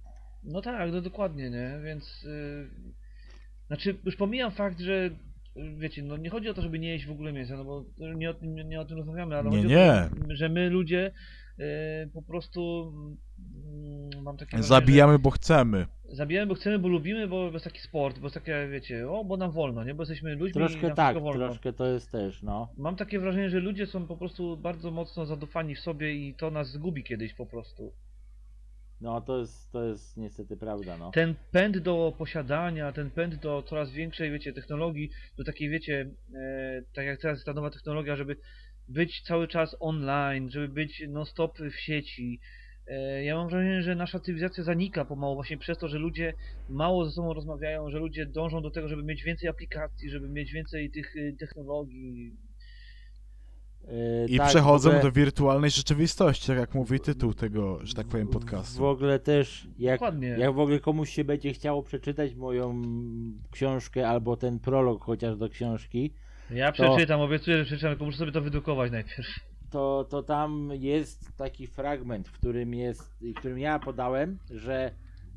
[0.43, 1.79] No tak, no dokładnie, nie?
[1.83, 2.23] Więc.
[2.23, 2.69] Yy...
[3.67, 5.09] Znaczy, już pomijam fakt, że.
[5.77, 8.29] Wiecie, no nie chodzi o to, żeby nie jeść w ogóle mięsa, no bo nie
[8.29, 10.09] o, tym- nie o tym rozmawiamy, ale Nie, chodzi nie.
[10.23, 11.11] o to, że my ludzie
[11.57, 11.65] yy,
[12.13, 12.91] po prostu
[13.65, 15.85] mm, mam takie wrażenie, Zabijamy, bo chcemy.
[16.09, 19.37] Zabijamy, bo chcemy, bo lubimy, bo jest taki sport, bo jest takie, wiecie, o, bo
[19.37, 19.93] nam wolno, nie?
[19.93, 21.45] Bo jesteśmy ludźmi i Troszkę nam tak, wszystko wolno.
[21.45, 22.73] troszkę to jest też, no.
[22.77, 26.51] Mam takie wrażenie, że ludzie są po prostu bardzo mocno zadufani w sobie i to
[26.51, 27.93] nas zgubi kiedyś po prostu.
[29.01, 31.11] No to jest, to jest niestety prawda, no.
[31.11, 36.81] ten pęd do posiadania, ten pęd do coraz większej, wiecie, technologii, do takiej, wiecie, e,
[36.93, 38.37] tak jak teraz jest ta nowa technologia, żeby
[38.87, 42.39] być cały czas online, żeby być non-stop w sieci.
[42.87, 46.33] E, ja mam wrażenie, że nasza cywilizacja zanika pomału właśnie przez to, że ludzie
[46.69, 50.51] mało ze sobą rozmawiają, że ludzie dążą do tego, żeby mieć więcej aplikacji, żeby mieć
[50.51, 52.37] więcej tych y, technologii.
[53.87, 58.07] E, I tak, przechodzą ogóle, do wirtualnej rzeczywistości, tak jak mówi tytuł tego, że tak
[58.07, 58.79] powiem, podcastu.
[58.79, 60.27] W ogóle też, jak, Dokładnie.
[60.27, 62.81] jak w ogóle komuś się będzie chciało przeczytać moją
[63.51, 66.13] książkę albo ten prolog chociaż do książki,
[66.49, 69.54] Ja przeczytam, obiecuję, że przeczytam, tylko muszę sobie to wydrukować najpierw.
[69.69, 74.91] To, to tam jest taki fragment, w którym jest, którym ja podałem, że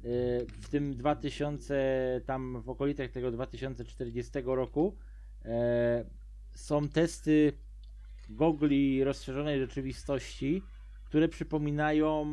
[0.04, 4.96] y, w tym 2000, tam w okolicach tego 2040 roku
[5.44, 6.04] e,
[6.54, 7.52] są testy
[8.30, 10.62] gogli rozszerzonej rzeczywistości,
[11.04, 12.26] które przypominają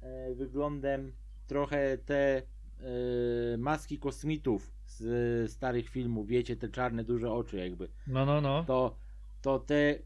[0.00, 1.12] e, wyglądem
[1.46, 2.42] trochę te e,
[3.58, 8.64] maski kosmitów z starych filmów, wiecie, te czarne, duże oczy jakby, No, no, no.
[8.64, 8.96] to,
[9.42, 9.98] to te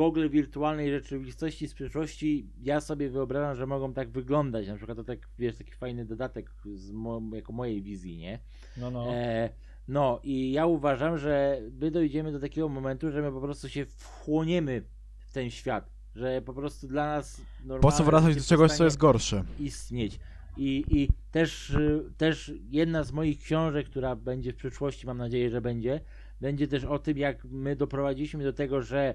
[0.00, 5.04] gogle wirtualnej rzeczywistości z przyszłości, ja sobie wyobrażam, że mogą tak wyglądać, na przykład to
[5.04, 8.38] tak, wiesz, taki fajny dodatek z mo jako mojej wizji, nie?
[8.76, 9.14] No, no.
[9.14, 9.50] E,
[9.88, 13.86] no i ja uważam, że my dojdziemy do takiego momentu, że my po prostu się
[13.86, 14.82] wchłoniemy
[15.18, 17.40] w ten świat, że po prostu dla nas
[17.80, 19.44] Po co wracać do czegoś, co jest gorsze?
[19.58, 20.20] istnieć.
[20.56, 25.50] I, i też, y, też jedna z moich książek, która będzie w przyszłości, mam nadzieję,
[25.50, 26.00] że będzie,
[26.40, 29.14] będzie też o tym, jak my doprowadziliśmy do tego, że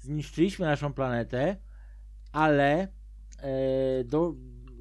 [0.00, 1.56] zniszczyliśmy naszą planetę,
[2.32, 2.88] ale
[3.38, 4.34] e, do,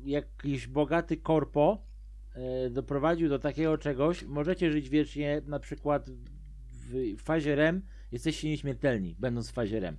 [0.04, 1.86] jakiś bogaty korpo
[2.34, 8.50] e, doprowadził do takiego czegoś, możecie żyć wiecznie, na przykład w, w fazie REM jesteście
[8.50, 9.98] nieśmiertelni, będąc w fazie REM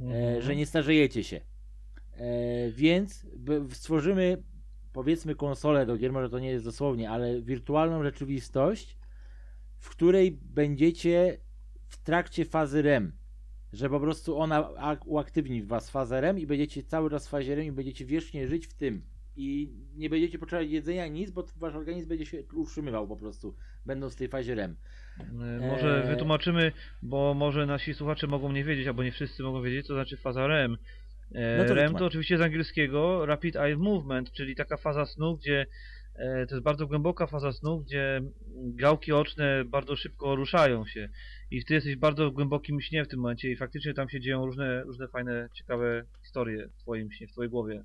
[0.00, 0.42] e, Mhm.
[0.42, 1.40] że nie starzejecie się.
[2.12, 3.26] E, więc
[3.70, 4.42] stworzymy,
[4.92, 8.98] powiedzmy, konsolę do gier, może to nie jest dosłownie, ale wirtualną rzeczywistość,
[9.78, 11.38] w której będziecie
[11.88, 13.21] w trakcie fazy REM.
[13.72, 17.54] Że po prostu ona ak- uaktywni was fazę REM i będziecie cały czas w fazie
[17.54, 19.02] REM i będziecie wiecznie żyć w tym.
[19.36, 23.54] I nie będziecie potrzebować jedzenia, nic, bo wasz organizm będzie się utrzymywał po prostu,
[23.86, 24.76] będąc w tej fazie REM.
[25.20, 26.08] Y, Może Eee.
[26.10, 30.16] wytłumaczymy, bo może nasi słuchacze mogą nie wiedzieć, albo nie wszyscy mogą wiedzieć, co znaczy
[30.16, 30.76] faza REM.
[31.34, 35.36] E, No to REM to oczywiście z angielskiego Rapid Eye Movement, czyli taka faza snu,
[35.36, 35.66] gdzie
[36.14, 38.20] e, to jest bardzo głęboka faza snu, gdzie
[38.56, 41.08] gałki oczne bardzo szybko ruszają się
[41.52, 44.46] i ty jesteś w bardzo głębokim śnie w tym momencie i faktycznie tam się dzieją
[44.46, 47.84] różne, różne fajne, ciekawe historie w twoim śnie, w twojej głowie.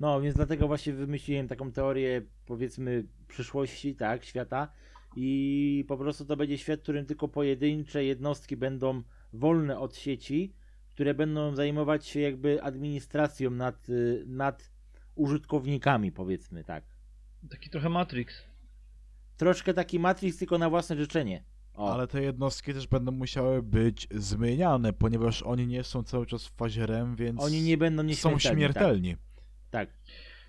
[0.00, 4.72] No, więc dlatego właśnie wymyśliłem taką teorię, powiedzmy, przyszłości, tak, świata.
[5.16, 10.54] I po prostu to będzie świat, w którym tylko pojedyncze jednostki będą wolne od sieci,
[10.90, 14.70] które będą zajmować się jakby administracją nad, y, nad
[15.14, 16.84] użytkownikami, powiedzmy, tak.
[17.50, 18.44] Taki trochę Matrix.
[19.36, 21.49] Troszkę taki Matrix, tylko na własne życzenie.
[21.80, 26.46] O, Ale te jednostki też będą musiały być zmieniane, ponieważ oni nie są cały czas
[26.46, 28.40] w fazie REM, więc oni nie będą są nieśmiertelni.
[28.40, 29.16] śmiertelni.
[29.70, 29.90] Tak, tak.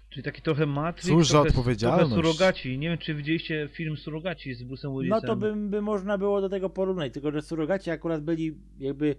[0.09, 2.11] Czyli taki trochę Matrix, Cóż za trochę, odpowiedzialność.
[2.13, 2.77] trochę Surogaci.
[2.79, 5.09] Nie wiem, czy widzieliście film Surogaci z Bruce'em Willisem.
[5.09, 9.15] No to by, by można było do tego porównać, tylko że surogaci akurat byli jakby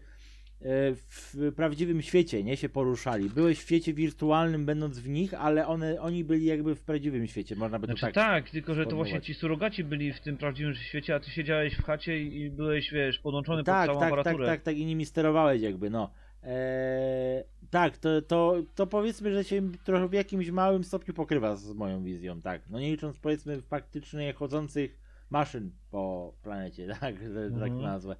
[0.64, 3.30] w prawdziwym świecie, nie się poruszali.
[3.30, 7.56] Byłeś w świecie wirtualnym, będąc w nich, ale one, oni byli jakby w prawdziwym świecie,
[7.56, 8.14] można by to Znaczy tak.
[8.14, 11.74] tak, tylko że to właśnie ci surogaci byli w tym prawdziwym świecie, a ty siedziałeś
[11.74, 14.46] w chacie i byłeś, wiesz, podłączony tak, pod całą tak, tak, aparaturę.
[14.46, 16.10] tak, tak, i nimi sterowałeś jakby, no.
[16.42, 21.72] Eee, tak, to, to, to powiedzmy, że się trochę w jakimś małym stopniu pokrywa z
[21.74, 22.62] moją wizją, tak.
[22.70, 24.98] No nie licząc powiedzmy faktycznie chodzących
[25.30, 27.76] maszyn po planecie, tak, że tak Mhm.
[27.76, 28.16] to nazwę.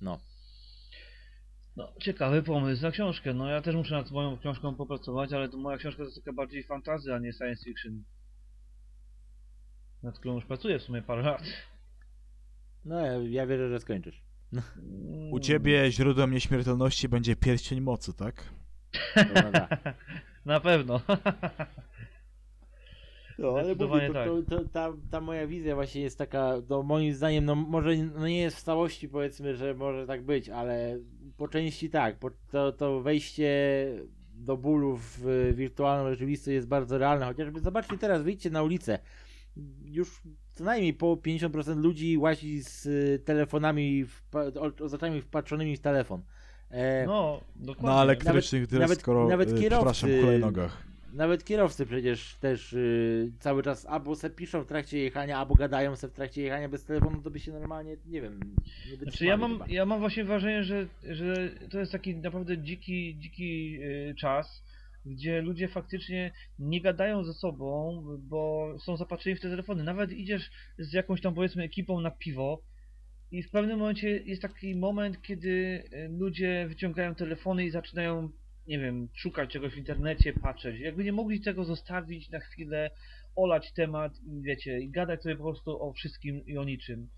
[0.00, 0.18] No.
[1.76, 3.34] No, ciekawy pomysł na książkę.
[3.34, 6.32] No ja też muszę nad moją książką popracować, ale to moja książka to jest taka
[6.32, 8.02] bardziej fantazy, a nie science fiction.
[10.02, 11.42] Nad którą już pracuję w sumie parę lat.
[12.84, 14.22] No ja, ja wierzę, że skończysz.
[15.30, 18.44] U ciebie źródłem nieśmiertelności będzie pierścień mocy, tak?
[19.14, 19.68] To prawda.
[20.44, 21.00] Na pewno.
[23.38, 27.14] No, ale mówię, to, to, to, ta, ta moja wizja właśnie jest taka, no moim
[27.14, 30.98] zdaniem, no może no nie jest w całości powiedzmy, że może tak być, ale
[31.36, 33.48] po części tak, po, to, to wejście
[34.34, 38.98] do bólu w wirtualną rzeczywistość jest bardzo realne, chociażby zobaczcie teraz, wyjdźcie na ulicę,
[39.84, 45.80] już co najmniej po 50% ludzi łazi z y, telefonami, wpa- o- oczami wpatrzonymi w
[45.80, 46.22] telefon.
[46.70, 47.96] E, No, dokładnie.
[47.96, 50.82] Na elektrycznych, tyle nawet- skoro, nawet y, kierowcy- przepraszam, hulajnogach.
[51.12, 55.96] Nawet kierowcy przecież też y, cały czas albo se piszą w trakcie jechania, albo gadają
[55.96, 58.40] se w trakcie jechania bez telefonu, to by się normalnie, nie wiem,
[58.90, 62.58] nie Znaczy ja mam, wytrzymali ja mam właśnie wrażenie, że, że to jest taki naprawdę
[62.58, 64.64] dziki, dziki y, czas,
[65.06, 69.84] gdzie ludzie faktycznie nie gadają ze sobą, bo są zapatrzeni w te telefony.
[69.84, 72.62] Nawet idziesz z jakąś tam powiedzmy ekipą na piwo
[73.32, 75.48] i w pewnym momencie jest taki moment, kiedy
[75.92, 78.30] y, ludzie wyciągają telefony i zaczynają,
[78.66, 80.80] nie wiem, szukać czegoś w internecie, patrzeć.
[80.80, 82.90] Jakby nie mogli tego zostawić na chwilę,
[83.36, 87.08] olać temat i wiecie, i gadać sobie po prostu o wszystkim i o niczym.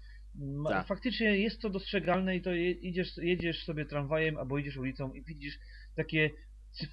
[0.69, 0.87] Tak.
[0.87, 5.23] Faktycznie jest to dostrzegalne i to je, idziesz, jedziesz sobie tramwajem albo idziesz ulicą i
[5.23, 5.59] widzisz
[5.97, 6.31] takie,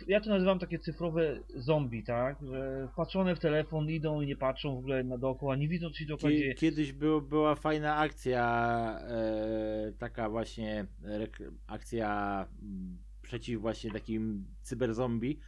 [0.08, 4.76] ja to nazywam takie cyfrowe zombie, tak, że wpatrzone w telefon idą i nie patrzą
[4.76, 6.54] w ogóle na dookoła, nie widzą się dookoła dzieje.
[6.54, 8.46] Kie- Kiedyś był, była fajna akcja,
[9.10, 10.86] e, taka właśnie
[11.68, 12.98] akcja m,
[13.32, 15.40] przeciw właśnie takim cyberzombie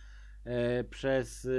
[0.43, 1.49] e, przez e,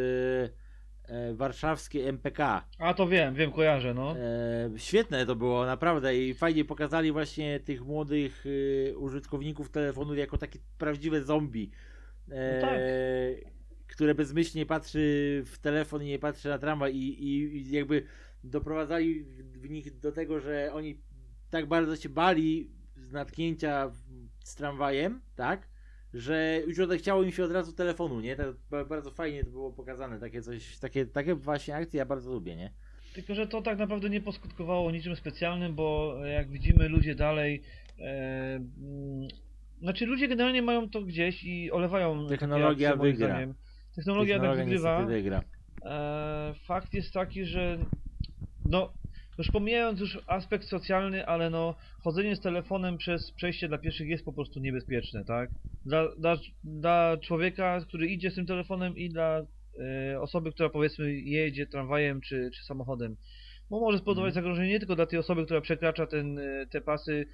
[1.15, 2.69] e, warszawskie MPK.
[2.79, 4.17] A to wiem, wiem, kojarzę, no.
[4.19, 8.45] E, świetne to było, naprawdę i fajnie pokazali właśnie tych młodych
[8.91, 11.71] e, użytkowników telefonów jako takie prawdziwe zombie.
[12.31, 12.81] E, No tak.
[13.87, 18.07] Które bezmyślnie patrzy w telefon i nie patrzy na tramwaj i, i, i jakby
[18.45, 21.01] doprowadzali w, nich do tego, że oni
[21.51, 23.91] tak bardzo się bali z natknięcia
[24.45, 25.74] z tramwajem, tak?
[26.15, 28.37] Że już odechciało im się od razu telefonu, nie?
[28.71, 32.57] Ba- bardzo fajnie to było pokazane, takie coś, takie, takie właśnie akcje ja bardzo lubię,
[32.57, 32.71] nie?
[33.15, 37.63] Tylko, że to tak naprawdę nie poskutkowało niczym specjalnym, bo e, jak widzimy ludzie dalej,
[37.99, 39.29] e, mm,
[39.81, 43.29] znaczy ludzie generalnie mają to gdzieś i olewają Technologia akcje, wygra.
[43.29, 43.55] zdaniem.
[43.97, 45.07] Technologia, tak wygrywa.
[45.07, 45.43] wygra.
[45.85, 47.79] E, fakt jest taki, że
[48.65, 48.93] no,
[49.39, 54.25] już pomijając już aspekt socjalny, ale no, chodzenie z telefonem przez przejście dla pieszych jest
[54.25, 55.51] po prostu niebezpieczne, tak?
[55.85, 59.47] Dla, dla, dla człowieka, który idzie z tym telefonem i dla
[60.13, 63.17] e, osoby, która powiedzmy jedzie tramwajem czy, czy samochodem.
[63.71, 64.45] Bo może spowodować Mhm.
[64.45, 67.27] zagrożenie nie tylko dla tej osoby, która przekracza ten, e, te pasy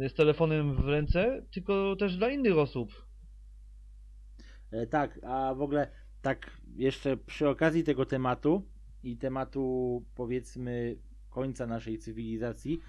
[0.00, 3.06] e, z telefonem w ręce, tylko też dla innych osób.
[4.72, 5.90] E, tak, a w ogóle
[6.22, 8.68] tak jeszcze przy okazji tego tematu
[9.02, 10.96] i tematu powiedzmy
[11.32, 12.80] końca naszej cywilizacji,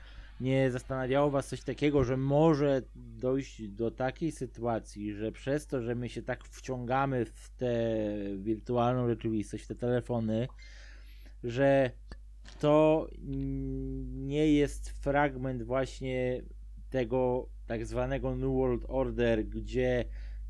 [0.41, 5.95] nie zastanawiało was coś takiego, że może dojść do takiej sytuacji, że przez to, że
[5.95, 7.75] my się tak wciągamy w tę
[8.37, 10.47] wirtualną rzeczywistość, w te telefony,
[11.43, 11.91] że
[12.59, 13.07] to
[14.13, 16.41] nie jest fragment właśnie
[16.89, 20.05] tego tak zwanego New World Order, gdzie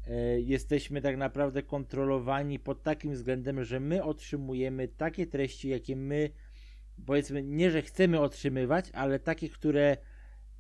[0.08, 6.30] e, jesteśmy tak naprawdę kontrolowani pod takim względem, że my otrzymujemy takie treści, jakie my
[7.06, 9.98] powiedzmy nie, że chcemy otrzymywać, ale takie, które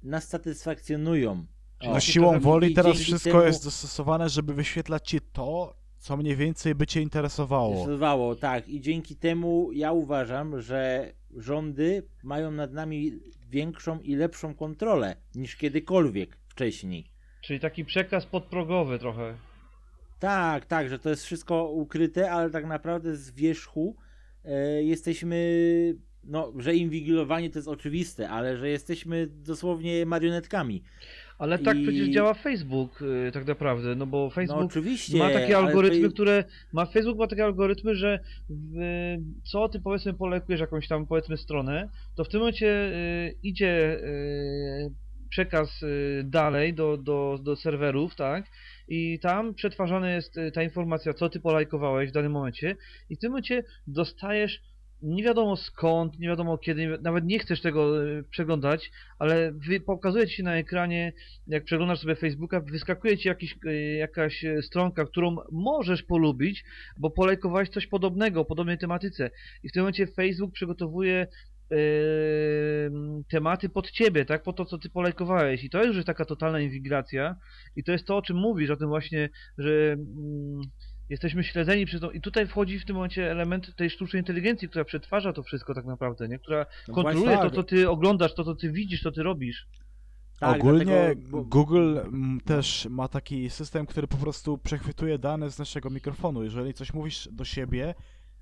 [0.03, 1.45] nas satysfakcjonują.
[1.79, 6.75] Takie siłą woli teraz wszystko temu- jest dostosowane, żeby wyświetlać ci to, co mniej więcej
[6.75, 7.75] by cię interesowało.
[7.75, 8.67] Zdecydowało, tak.
[8.67, 13.19] I dzięki temu ja uważam, że rządy mają nad nami
[13.49, 17.11] większą i lepszą kontrolę niż kiedykolwiek wcześniej.
[17.41, 19.37] Czyli taki przekaz podprogowy trochę.
[20.19, 23.95] Tak, tak, że to jest wszystko ukryte, ale tak naprawdę z wierzchu
[24.45, 25.37] e, jesteśmy,
[26.23, 30.83] no, że inwigilowani to jest oczywiste, ale że jesteśmy dosłownie marionetkami.
[31.37, 35.17] Ale tak I- przecież działa Facebook y, tak naprawdę, no bo No Facebook oczywiście.
[35.17, 38.19] ma takie algorytmy, to- które ma Facebook ma takie algorytmy, że
[39.43, 44.91] co ty powiedzmy polekujesz jakąś tam powiedzmy stronę, to w tym momencie y, idzie y,
[45.29, 45.85] przekaz
[46.23, 48.45] dalej do, do, do serwerów, tak?
[48.87, 52.75] I tam przetwarzana jest ta informacja, co ty polajkowałeś w danym momencie
[53.09, 54.61] i w tym momencie dostajesz
[55.03, 59.53] nie wiadomo skąd, nie wiadomo kiedy, nawet nie chcesz tego y, przeglądać, ale
[59.85, 61.13] pokazuje ci się na ekranie,
[61.47, 66.63] jak przeglądasz sobie Facebooka, wyskakuje ci jakiś, y, jakaś y, stronka, którą możesz polubić,
[66.97, 69.29] bo polajkowałeś coś podobnego, o podobnej tematyce.
[69.63, 71.27] I w tym momencie Facebook przygotowuje
[73.29, 75.63] tematy pod ciebie, tak, po to, co ty polajkowałeś.
[75.63, 77.35] I to jest już taka totalna inwigilacja.
[77.75, 80.61] I to jest to, o czym mówisz, o tym właśnie, że mm,
[81.13, 82.11] jesteśmy śledzeni przez to.
[82.11, 85.85] I tutaj wchodzi w tym momencie element tej sztucznej inteligencji, która przetwarza to wszystko tak
[85.85, 86.39] naprawdę, nie?
[86.39, 87.53] Która No kontroluje to, tak.
[87.53, 89.67] co ty oglądasz, to, co ty widzisz, to ty robisz.
[90.39, 95.59] tak, Ogólnie dlatego, Google mm, też ma taki system, który po prostu przechwytuje dane z
[95.59, 96.43] naszego mikrofonu.
[96.43, 97.95] Jeżeli coś mówisz do siebie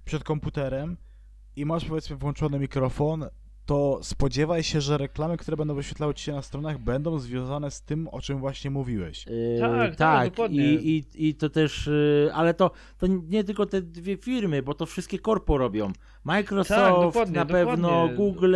[0.05, 0.97] przed komputerem
[1.55, 3.25] i masz powiedzmy włączony mikrofon,
[3.71, 7.81] to spodziewaj się, że reklamy, które będą wyświetlały ci się na stronach, będą związane z
[7.81, 9.25] tym, o czym właśnie mówiłeś.
[9.25, 10.73] Yy, Tak, tak, dokładnie.
[10.73, 14.73] I, i, I to też, yy, ale to, to nie tylko te dwie firmy, bo
[14.73, 15.91] to wszystkie korpo robią.
[16.23, 18.15] Microsoft, Tak, dokładnie, na pewno, dokładnie.
[18.15, 18.55] Google,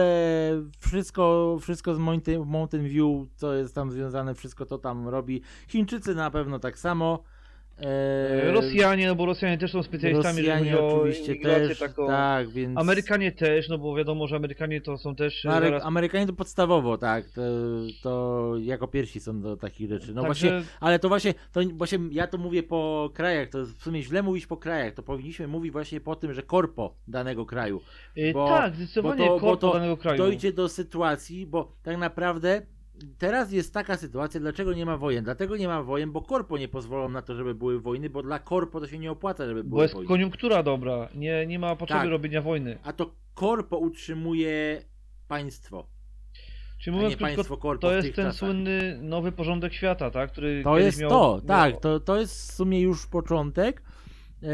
[0.79, 5.41] wszystko, wszystko z Mountain, Mountain View, co jest tam związane, wszystko to tam robi.
[5.67, 7.23] Chińczycy na pewno tak samo.
[7.79, 12.07] Yy, Rosjanie, no bo Rosjanie też są specjalistami, jeżeli Rosjanie chodzi o oczywiście też, taką.
[12.07, 12.77] tak, więc...
[12.79, 15.83] Amerykanie też, no bo wiadomo, że Amerykanie to są też Amery- zaraz...
[15.85, 17.41] Amerykanie to podstawowo, tak, to,
[18.01, 20.13] to jako pierwsi są do takich rzeczy.
[20.13, 24.01] No właśnie, ale to właśnie, to właśnie ja to mówię po krajach, to w sumie
[24.03, 27.81] źle mówić po krajach, to powinniśmy mówić właśnie po tym, że korpo danego kraju.
[28.17, 30.17] Y, bo- tak, zdecydowanie bo to- bo korpo to danego kraju.
[30.17, 32.61] Dojdzie do sytuacji, bo tak naprawdę
[33.17, 35.23] teraz jest taka sytuacja, dlaczego nie ma wojen?
[35.23, 38.39] Dlatego nie ma wojen, bo korpo nie pozwolą na to, żeby były wojny, bo dla
[38.39, 40.07] korpo to się nie opłaca, żeby Bo były jest wojny.
[40.07, 42.09] koniunktura dobra, nie, nie ma potrzeby Tak.
[42.09, 42.77] robienia wojny.
[42.83, 44.81] A to korpo utrzymuje
[45.27, 45.87] państwo,
[46.79, 48.39] Czyli mówiąc krótko, państwo korpo to jest ten czasach.
[48.39, 50.31] słynny nowy porządek świata, tak?
[50.31, 53.81] Który To jest miał, to, tak, to, to jest w sumie już początek.
[54.43, 54.47] E,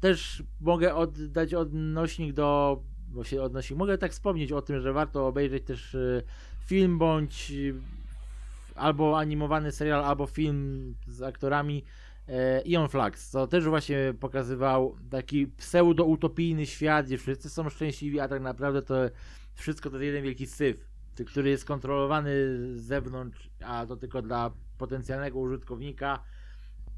[0.00, 5.26] też mogę oddać odnośnik do, bo się odnośnik, mogę tak wspomnieć o tym, że warto
[5.26, 6.22] obejrzeć też e,
[6.66, 7.54] film bądź e,
[8.74, 11.84] albo animowany serial, albo film z aktorami
[12.28, 18.28] e, Ion Flux, co też właśnie pokazywał taki pseudo-utopijny świat, gdzie wszyscy są szczęśliwi, a
[18.28, 18.94] tak naprawdę to
[19.54, 20.88] wszystko to jest jeden wielki syf,
[21.26, 22.30] który jest kontrolowany
[22.74, 26.22] z zewnątrz, a to tylko dla potencjalnego użytkownika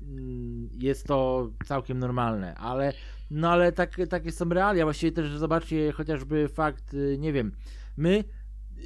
[0.02, 2.92] mm, jest to całkiem normalne, ale
[3.30, 4.84] No ale tak, takie są realia.
[4.84, 7.52] Właściwie też zobaczcie chociażby fakt, y, nie wiem,
[7.96, 8.24] my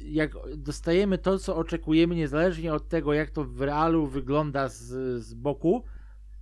[0.03, 4.83] jak dostajemy to, co oczekujemy, niezależnie od tego, jak to w realu wygląda z,
[5.23, 5.83] z boku,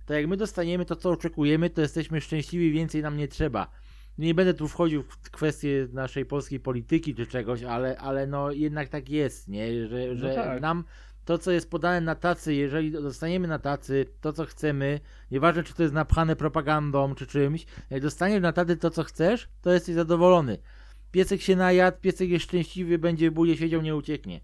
[0.06, 3.70] to jak my dostaniemy to, co oczekujemy, to jesteśmy szczęśliwi, więcej nam nie trzeba.
[4.18, 8.88] Nie będę tu wchodził w kwestie naszej polskiej polityki czy czegoś, ale, ale no jednak
[8.88, 9.88] tak jest, nie?
[9.88, 10.60] Że, No że tak.
[10.60, 10.84] nam
[11.24, 15.00] to, co jest podane na tacy, jeżeli dostaniemy na tacy to, co chcemy,
[15.30, 19.48] nieważne czy to jest napchane propagandą czy czymś, jak dostaniesz na tacy to, co chcesz,
[19.60, 20.58] to jesteś zadowolony.
[21.12, 24.40] Piesek się najadł, piesek jest szczęśliwy, będzie w budzie siedział, nie ucieknie.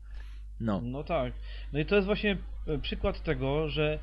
[0.60, 0.80] No.
[0.84, 1.32] No tak.
[1.72, 3.98] No i to jest właśnie e, przykład tego, że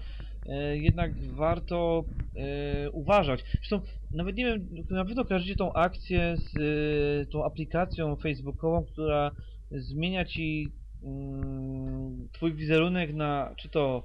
[0.45, 2.03] e, jednak warto
[2.36, 3.43] e, uważać.
[3.53, 9.32] Zresztą nawet nie wiem, na pewno kojarzycie tą akcję z e, tą aplikacją facebookową, która
[9.72, 10.72] zmienia ci
[11.03, 14.03] mm, twój wizerunek na czy to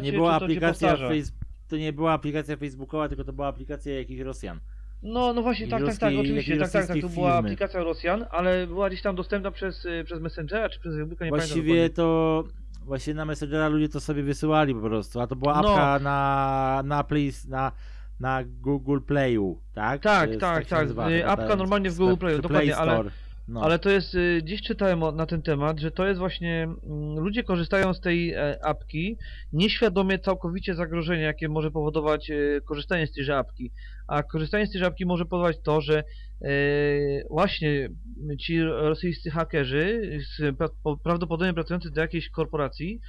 [0.00, 1.08] nie cię, czy to cię aplikacja powtarza.
[1.08, 1.32] face...
[1.68, 4.60] to nie była aplikacja facebookowa, tylko to była aplikacja jakichś Rosjan.
[5.02, 7.48] No, no właśnie, tak, tak, tak, oczywiście, tak, tak, tak, to rosyjskiej była firmy.
[7.48, 11.30] aplikacja Rosjan, ale była gdzieś tam dostępna przez, y, przez Messengera czy przez Facebooka, nie
[11.30, 12.44] Właściwie pamiętam to
[12.84, 15.68] właśnie na Messengera ludzie to sobie wysyłali po prostu, a to była No.
[15.68, 17.72] apka na na Play, na
[18.20, 20.02] na Google Playu, tak?
[20.02, 23.10] Tak, tak, tak, nazywa y, apka normalnie w Google Playu, czy dokładnie, Play ale-.
[23.48, 23.62] No.
[23.62, 27.18] Ale to jest, y, dziś czytałem o, na ten temat, że to jest właśnie, mm,
[27.18, 29.16] ludzie korzystają z tej e, apki
[29.52, 33.70] nieświadomie całkowicie zagrożenia, jakie może powodować e, korzystanie z tejże apki.
[34.08, 36.04] A korzystanie z tejże apki może powodować to, że
[36.42, 36.48] e,
[37.30, 37.88] właśnie
[38.40, 40.10] ci rosyjscy hakerzy,
[41.04, 43.00] prawdopodobnie pracujący do jakiejś korporacji,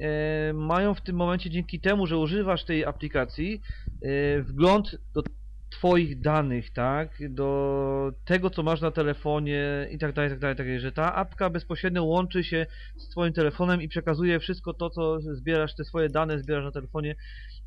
[0.00, 3.60] e, mają w tym momencie dzięki temu, że używasz tej aplikacji,
[4.02, 5.22] e, wgląd do
[5.70, 10.56] Twoich danych, tak, do tego, co masz na telefonie i tak dalej, i tak dalej,
[10.56, 12.66] tak dalej, że ta apka bezpośrednio łączy się
[12.96, 17.16] z Twoim telefonem i przekazuje wszystko to, co zbierasz, te swoje dane zbierasz na telefonie,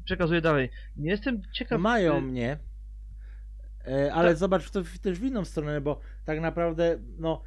[0.06, 0.70] przekazuje dalej.
[0.96, 1.82] Nie jestem No ciekaw...
[1.82, 2.58] mają y, mnie.
[3.88, 4.38] E, ale Tak.
[4.38, 7.44] zobacz to też w inną stronę, bo tak naprawdę, no,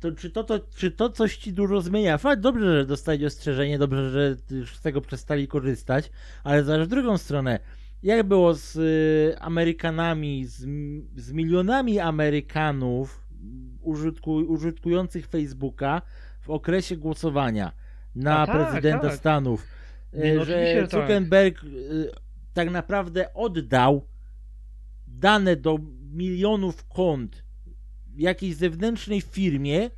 [0.00, 2.18] to, czy, to, to, czy to coś ci dużo zmienia?
[2.18, 6.10] Fakt, dobrze, że dostali ostrzeżenie, dobrze, że już z tego przestali korzystać,
[6.44, 7.58] ale zobacz w drugą stronę.
[8.02, 10.66] Jak było z y, Amerykanami, z,
[11.16, 13.26] z milionami Amerykanów
[13.82, 16.02] użytku, użytkujących Facebooka
[16.40, 17.72] w okresie głosowania
[18.14, 19.16] na A tak, prezydenta tak.
[19.16, 19.66] Stanów?
[20.36, 20.90] No że tak.
[20.90, 22.10] Zuckerberg y,
[22.54, 24.06] tak naprawdę oddał
[25.06, 25.78] dane do
[26.12, 27.44] milionów kont
[28.16, 29.90] jakiejś zewnętrznej firmie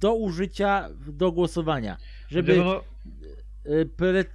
[0.00, 1.96] do użycia do głosowania.
[2.28, 2.84] Żeby, no,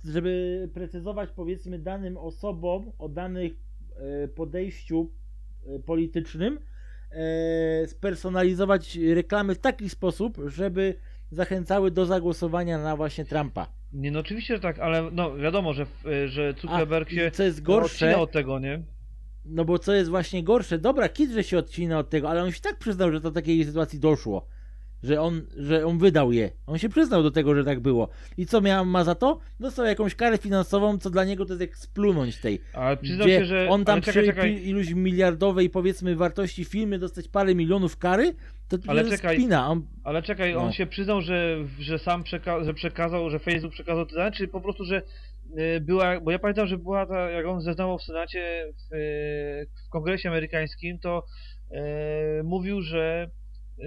[0.04, 3.54] żeby precyzować powiedzmy danym osobom o danych
[4.24, 5.12] y, podejściu
[5.68, 6.60] y, politycznym,
[7.84, 10.96] y, spersonalizować reklamy w taki sposób, żeby
[11.32, 13.68] zachęcały do zagłosowania na właśnie Trumpa.
[13.94, 15.86] nie, no oczywiście, że tak, ale no wiadomo, że,
[16.26, 18.84] że Zuckerberg i się co jest odcina gorsze, od tego, nie?
[19.46, 22.62] No bo co jest właśnie gorsze, dobra, że się odcina od tego, ale on się
[22.62, 24.48] tak przyznał, że do takiej sytuacji doszło.
[25.04, 26.50] Że on, że on wydał je.
[26.68, 28.10] On się przyznał do tego, że tak było.
[28.38, 29.40] I co miał, ma za to?
[29.60, 32.62] Dostał jakąś karę finansową, co dla niego to jest jak splunąć tej.
[32.74, 33.68] Ale przyznał się, że...
[33.70, 34.68] on tam czekaj, przy czekaj.
[34.68, 38.34] iluś miliardowej powiedzmy wartości firmy dostać parę milionów kary,
[38.70, 39.70] to to Ale czekaj, spina.
[39.70, 40.72] On, Ale czekaj, on No.
[40.72, 44.62] się przyznał, że, że sam przeka że przekazał, że Facebook przekazał te dane, czy po
[44.62, 45.02] prostu, że
[45.58, 49.68] y, była, bo ja pamiętam, że była ta, jak on zeznawał w Senacie, w, y,
[49.88, 51.24] w Kongresie Amerykańskim, to
[51.72, 53.30] y, mówił, że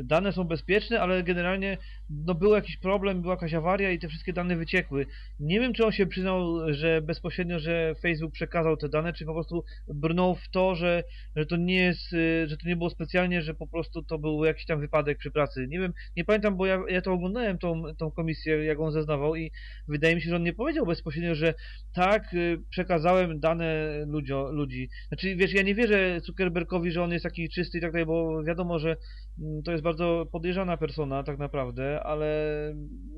[0.04, 1.78] dane są bezpieczne, ale generalnie
[2.10, 5.06] no, był jakiś problem, była jakaś awaria i te wszystkie dane wyciekły.
[5.40, 9.34] Nie wiem, czy on się przyznał, że bezpośrednio, że Facebook przekazał te dane, czy po
[9.34, 11.04] prostu brnął w to, że,
[11.36, 14.44] że to nie jest, y, że to nie było specjalnie, że po prostu to był
[14.44, 15.66] jakiś tam wypadek przy pracy.
[15.68, 19.36] Nie wiem, nie pamiętam, bo ja, ja to oglądałem, tą, tą komisję, jak on zeznawał
[19.36, 19.50] i
[19.88, 21.54] wydaje mi się, że on nie powiedział bezpośrednio, że
[21.94, 24.88] tak, y, przekazałem dane ludzio, ludzi.
[25.08, 28.42] Znaczy, wiesz, ja nie wierzę Zuckerbergowi, że on jest taki czysty i tak dalej, bo
[28.42, 28.96] wiadomo, że
[29.40, 32.26] mm, to jest bardzo podejrzana persona tak naprawdę, ale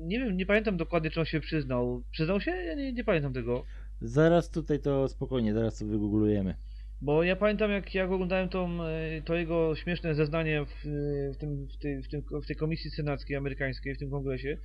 [0.01, 2.03] nie wiem, nie pamiętam dokładnie, czy on się przyznał.
[2.11, 2.51] Przyznał się?
[2.51, 3.65] Ja nie, nie pamiętam tego.
[4.01, 6.55] zaraz tutaj to spokojnie, zaraz to wygooglujemy.
[7.01, 10.85] Bo ja pamiętam, jak, jak oglądałem tą, e, to jego śmieszne zeznanie w,
[11.33, 14.57] w, tym, w, tej, w, tym, w tej komisji senackiej amerykańskiej, w tym kongresie,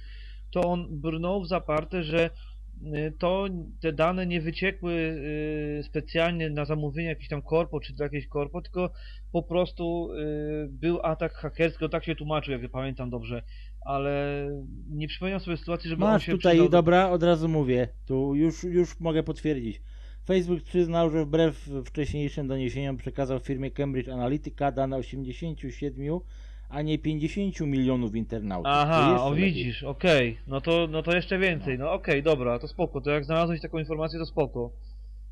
[0.50, 2.30] to on brnął w zaparte, że
[2.92, 3.46] e, to
[3.80, 4.92] te dane nie wyciekły
[5.78, 8.90] e, specjalnie na zamówienie jakichś tam korpo, czy dla jakiejś korpo, tylko
[9.32, 10.16] po prostu e,
[10.68, 13.42] był atak hakerski, on tak się tłumaczył, jak ja pamiętam dobrze,
[13.84, 14.46] ale
[14.90, 17.88] nie przypominam sobie sytuacji, żeby on Masz się tutaj, przyznał do- dobra, od razu mówię.
[18.06, 19.82] Tu już, już mogę potwierdzić.
[20.26, 26.18] Facebook przyznał, że wbrew wcześniejszym doniesieniom przekazał firmie Cambridge Analytica dane 87,
[26.68, 28.72] a nie 50 milionów internautów.
[28.74, 33.00] Aha, o widzisz, okej, no to no to jeszcze więcej, no okej, dobra, to spoko,
[33.00, 34.70] to jak znalazłeś taką informację, to spoko.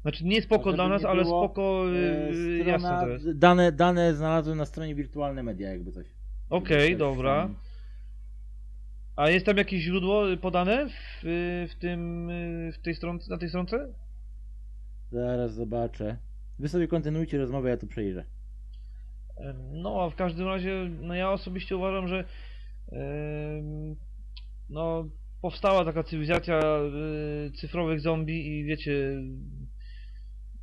[0.02, 1.92] Znaczy nie spoko dla nas, ale było, spoko, E,
[2.34, 3.38] yy, strona, jasne to jest.
[3.38, 6.06] Dane, dane znalazłem na stronie Wirtualne Media, jakby coś.
[6.50, 7.42] Okej, Coś dobra.
[7.42, 7.54] tam-
[9.16, 11.22] A jest tam jakieś źródło podane w,
[11.70, 12.28] w tym,
[12.72, 13.94] w tej stronce, na tej stronce?
[15.10, 16.16] Zaraz zobaczę.
[16.58, 18.24] Wy sobie kontynuujcie rozmowę, ja tu przejrzę.
[19.72, 22.24] No, a w każdym razie, no ja osobiście uważam, że
[22.92, 23.96] em,
[24.68, 25.08] no,
[25.40, 26.60] powstała taka cywilizacja
[27.46, 29.22] y, cyfrowych zombie i wiecie,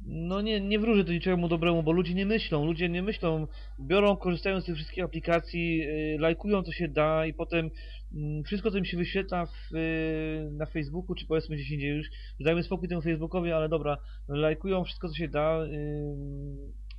[0.05, 3.47] no nie, nie wróży to niczemu dobremu, bo ludzie nie myślą, ludzie nie myślą,
[3.79, 7.69] biorą, korzystają z tych wszystkich aplikacji, y, lajkują co się da i potem
[8.13, 12.07] mm, wszystko co im się wyświetla w, y, na Facebooku, czy powiedzmy gdzieś indziej już,
[12.39, 13.97] dajmy spokój temu Facebookowi, ale dobra,
[14.27, 15.65] lajkują wszystko co się da,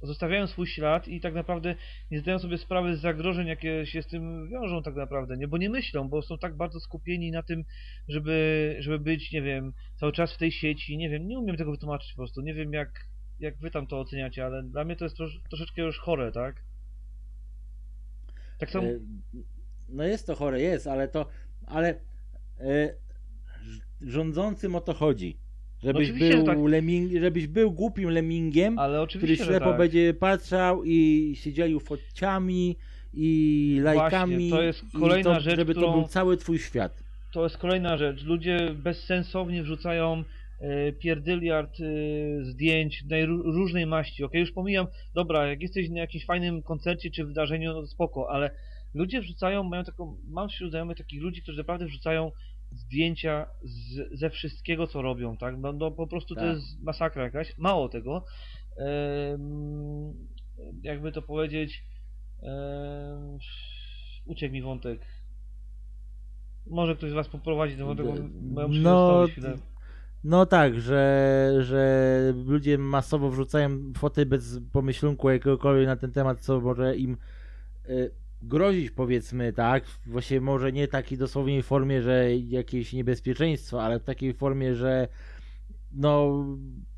[0.02, 1.74] zostawiają swój ślad i tak naprawdę
[2.10, 5.48] nie zdają sobie sprawy z zagrożeń, jakie się z tym wiążą tak naprawdę, nie?
[5.48, 7.64] Bo nie myślą, bo są tak bardzo skupieni na tym,
[8.08, 11.70] żeby, żeby być, nie wiem, cały czas w tej sieci, nie wiem, nie umiem tego
[11.70, 13.06] wytłumaczyć po prostu, nie wiem jak,
[13.40, 16.64] jak wy tam to oceniacie, ale dla mnie to jest trosz, troszeczkę już chore, tak?
[18.58, 19.00] Tak samo, E,
[19.88, 21.26] No jest to chore, jest, ale to.
[21.66, 22.00] Ale
[23.62, 25.38] ż- rządzącym o to chodzi.
[25.84, 26.58] Żebyś oczywiście, był, tak.
[26.66, 29.78] lemming, żebyś był głupim lemmingiem, ale który ślepo tak.
[29.78, 32.76] będzie patrzał i się dzielił fotciami
[33.14, 34.34] i lajkami.
[34.36, 37.02] Właśnie, to jest kolejna to, rzecz, żeby to którą- był cały twój świat.
[37.32, 38.24] to jest kolejna rzecz.
[38.24, 40.24] Ludzie bezsensownie wrzucają
[40.60, 41.84] e, pierdyliard e,
[42.44, 43.04] zdjęć
[43.44, 44.24] różnej maści.
[44.24, 48.30] Ok, już pomijam, dobra, jak jesteś na jakimś fajnym koncercie czy wydarzeniu, no to spoko,
[48.30, 48.50] ale
[48.94, 52.30] ludzie wrzucają, mają taką, mam wśród znajomych takich ludzi, którzy naprawdę wrzucają
[52.72, 55.58] zdjęcia z, ze wszystkiego, co robią, tak?
[55.58, 56.56] No, no po prostu to Tak.
[56.56, 57.58] jest masakra jakaś.
[57.58, 58.24] Mało tego,
[60.82, 61.84] jakby to powiedzieć,
[64.26, 65.00] uciekł mi wątek.
[66.66, 69.26] Może ktoś z was poprowadzi ten wątek, bo bo ja muszę No,
[70.24, 76.60] no tak, że, że ludzie masowo wrzucają foty bez pomyślunku jakiegokolwiek na ten temat, co
[76.60, 77.16] może im
[77.88, 78.10] y,
[78.42, 79.84] grozić, powiedzmy, tak?
[80.06, 85.08] Właśnie może nie takiej dosłownej formie, że jakieś niebezpieczeństwo, ale w takiej formie, że
[85.92, 86.44] no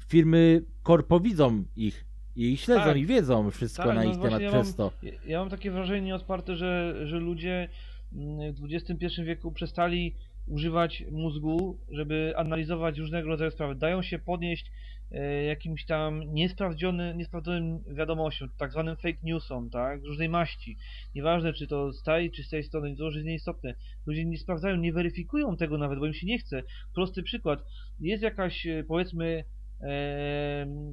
[0.08, 2.04] firmy korpo widzą ich
[2.36, 2.96] i śledzą Tak.
[2.96, 4.92] i wiedzą wszystko Tak, na no ich temat ja przez mam- to.
[5.26, 7.68] Ja- mam takie wrażenie nieodparte, że, że ludzie
[8.12, 10.14] mm, w XXI wieku przestali
[10.46, 13.74] używać mózgu, żeby analizować różnego rodzaju sprawy.
[13.74, 14.70] Dają się podnieść
[15.46, 20.76] jakimś tam niesprawdzony, niesprawdzonym wiadomościom, tak zwanym fake newsom, tak, różnej maści.
[21.14, 23.74] Nieważne, czy to z tej, czy z tej strony, to już jest nieistotne.
[24.06, 26.62] Ludzie nie sprawdzają, nie weryfikują tego nawet, bo im się nie chce.
[26.94, 27.64] Prosty przykład.
[28.00, 29.44] Jest jakaś, e, powiedzmy,
[29.80, 30.92] em,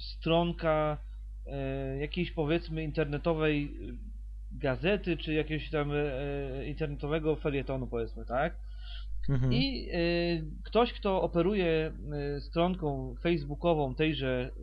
[0.00, 0.98] stronka
[1.46, 3.68] e, jakiejś powiedzmy internetowej e,
[4.52, 8.69] gazety, czy jakiegoś tam e, internetowego felietonu powiedzmy, tak?
[9.30, 9.52] Mhm.
[9.52, 9.98] I e,
[10.64, 11.92] ktoś, kto operuje
[12.36, 14.60] e, stronką facebookową tejże e,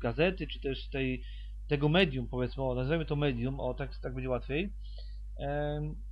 [0.00, 1.22] gazety, czy też tej,
[1.68, 4.72] tego medium powiedzmy, o, nazwijmy to medium, o tak, tak będzie łatwiej,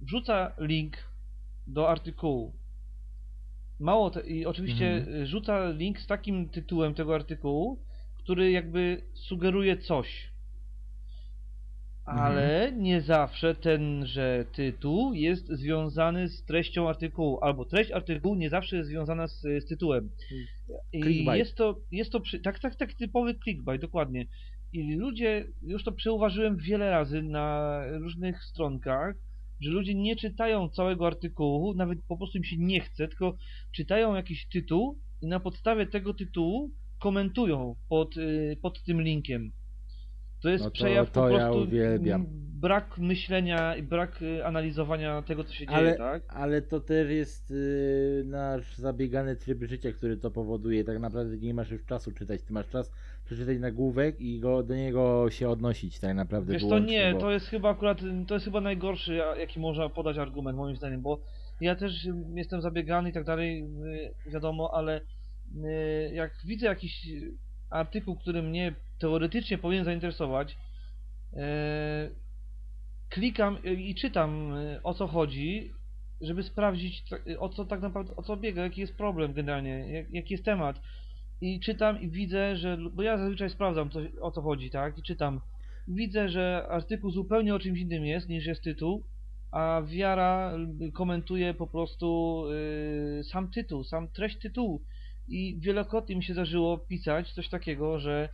[0.01, 0.97] wrzuca link
[1.67, 2.53] do artykułu.
[3.81, 5.27] Mało te, i oczywiście Mhm.
[5.27, 7.85] rzuca link z takim tytułem tego artykułu,
[8.19, 10.32] który jakby sugeruje coś.
[12.05, 18.77] Ale nie zawsze tenże tytuł jest związany z treścią artykułu, albo treść artykułu nie zawsze
[18.77, 20.11] jest związana z, z tytułem.
[20.93, 21.39] I Clickbait.
[21.39, 24.27] jest to, jest to przy, tak, tak, tak typowy clickbait, dokładnie.
[24.73, 29.17] I ludzie, już to przeuważyłem wiele razy na różnych stronkach,
[29.61, 33.37] że ludzie nie czytają całego artykułu, nawet po prostu im się nie chce, tylko
[33.75, 39.53] czytają jakiś tytuł i na podstawie tego tytułu komentują pod, y, pod tym linkiem.
[40.43, 42.27] To jest No to- przejaw to po ja prostu uwielbiam.
[42.61, 46.23] brak myślenia i brak y, analizowania tego, co się dzieje, Ale, tak?
[46.29, 50.85] ale to też jest y, nasz zabiegany tryb życia, który to powoduje.
[50.85, 52.43] Tak naprawdę nie masz już czasu czytać.
[52.43, 52.93] Ty masz czas
[53.25, 57.21] przeczytać nagłówek i go, do niego się odnosić tak naprawdę Wiesz to wyłącznie, nie, bo...
[57.21, 61.01] to jest chyba akurat, to jest chyba najgorszy, a- jaki można podać argument moim zdaniem,
[61.03, 61.21] bo
[61.61, 63.63] ja też y, jestem zabiegany i tak dalej,
[64.27, 67.07] y, wiadomo, ale y, jak widzę jakiś
[67.71, 70.57] artykuł, który mnie teoretycznie powinien zainteresować,
[71.33, 71.37] y,
[73.09, 75.71] klikam i czytam y, o co chodzi,
[76.21, 80.11] żeby sprawdzić ta- o co tak naprawdę, o co biega, jaki jest problem generalnie, jak,
[80.11, 80.81] jaki jest temat.
[81.41, 85.03] I czytam i widzę, że, bo ja zazwyczaj sprawdzam co, o co chodzi, tak, i
[85.03, 85.41] czytam
[85.89, 89.05] widzę, że artykuł zupełnie o czymś innym jest niż jest tytuł,
[89.53, 90.53] a wiara
[90.95, 92.45] komentuje po prostu
[93.21, 94.83] y, sam tytuł, sam treść tytułu.
[95.29, 98.29] I wielokrotnie mi się zdarzyło pisać coś takiego, że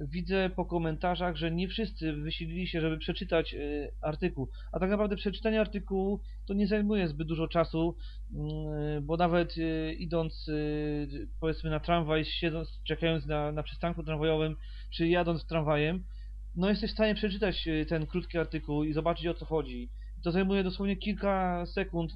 [0.00, 3.58] widzę po komentarzach, że nie wszyscy wysilili się, żeby przeczytać e,
[4.02, 4.48] artykuł.
[4.72, 7.96] A tak naprawdę przeczytanie artykułu to nie zajmuje zbyt dużo czasu,
[8.34, 10.52] mm, bo nawet e, idąc e,
[11.40, 14.56] powiedzmy na tramwaj, siedząc, czekając na, na przystanku tramwajowym,
[14.94, 16.04] czy jadąc tramwajem,
[16.56, 19.90] no jesteś w stanie przeczytać ten krótki artykuł i zobaczyć o co chodzi.
[20.24, 22.12] To zajmuje dosłownie kilka sekund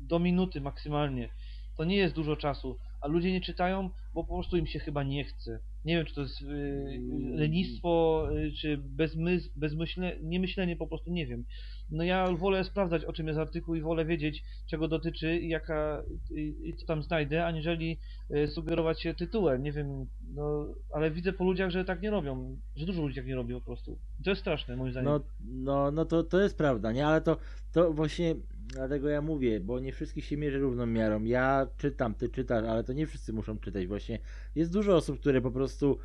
[0.00, 1.28] do minuty maksymalnie.
[1.76, 5.02] To nie jest dużo czasu, a ludzie nie czytają, bo po prostu im się chyba
[5.02, 5.60] nie chce.
[5.84, 7.00] Nie wiem, czy to jest yy,
[7.34, 11.44] lenistwo, yy, czy bezmys bezmyślne, niemyślenie, po prostu nie wiem.
[11.90, 16.02] No ja wolę sprawdzać, o czym jest artykuł i wolę wiedzieć, czego dotyczy i jaka,
[16.30, 17.98] i, co tam znajdę, aniżeli
[18.30, 19.62] yy, sugerować się tytułem.
[19.62, 23.26] Nie wiem, no, ale widzę po ludziach, że tak nie robią, że dużo ludzi tak
[23.26, 23.98] nie robi po prostu.
[24.20, 25.12] I to jest straszne, moim zdaniem.
[25.12, 27.06] No, no, no to, to jest prawda, nie?
[27.06, 27.36] Ale to,
[27.72, 28.34] to właśnie
[28.72, 31.24] dlatego ja mówię, bo nie wszystkich się mierzy równą miarą.
[31.24, 33.86] Ja czytam, ty czytasz, ale to nie wszyscy muszą czytać.
[33.86, 34.18] Właśnie
[34.54, 35.98] jest dużo osób, które po prostu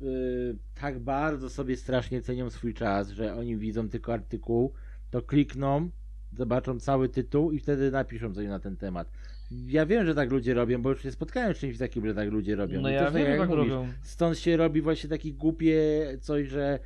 [0.00, 4.72] yy, tak bardzo sobie strasznie cenią swój czas, że oni widzą tylko artykuł,
[5.10, 5.90] to klikną,
[6.32, 9.10] zobaczą cały tytuł i wtedy napiszą coś na ten temat.
[9.50, 12.30] Ja wiem, że tak ludzie robią, bo już się spotkałem z czymś takim, że tak
[12.30, 12.80] ludzie robią.
[12.80, 13.88] no I ja to wiem, jak tak mówisz, robią.
[14.02, 15.78] Stąd się robi właśnie takie głupie
[16.20, 16.78] coś, że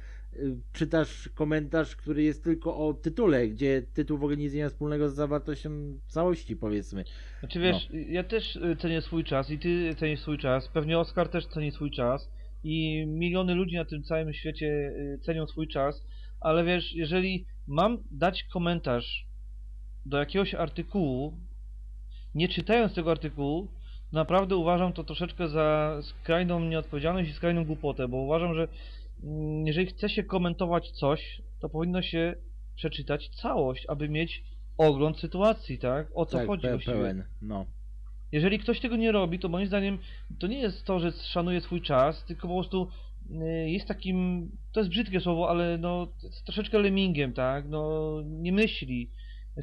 [0.72, 5.08] czytasz komentarz, który jest tylko o tytule, gdzie tytuł w ogóle nic nie ma wspólnego
[5.08, 5.70] z zawartością
[6.06, 7.04] całości, powiedzmy.
[7.40, 11.28] Znaczy wiesz, ja też y, cenię swój czas i ty cenisz swój czas, pewnie Oskar
[11.28, 12.30] też ceni swój czas.
[12.64, 16.06] I miliony ludzi na tym całym świecie y, cenią swój czas,
[16.40, 19.26] ale wiesz, jeżeli mam dać komentarz
[20.06, 21.38] do jakiegoś artykułu,
[22.34, 23.68] nie czytając tego artykułu,
[24.12, 28.68] naprawdę uważam to troszeczkę za skrajną nieodpowiedzialność i skrajną głupotę, bo uważam, że
[29.64, 32.34] jeżeli chce się komentować coś, to powinno się
[32.76, 34.42] przeczytać całość, aby mieć
[34.78, 36.06] ogląd sytuacji, tak?
[36.14, 36.96] O co tak, chodzi pe- właściwie.
[36.96, 37.66] pełen, no.
[38.32, 39.98] Jeżeli ktoś tego nie robi, to moim zdaniem
[40.40, 42.88] to nie jest to, że szanuje swój czas, tylko po prostu
[43.30, 46.12] y, jest takim, to jest brzydkie słowo, ale no
[46.46, 47.68] troszeczkę lemmingiem, tak?
[47.68, 49.10] No nie myśli.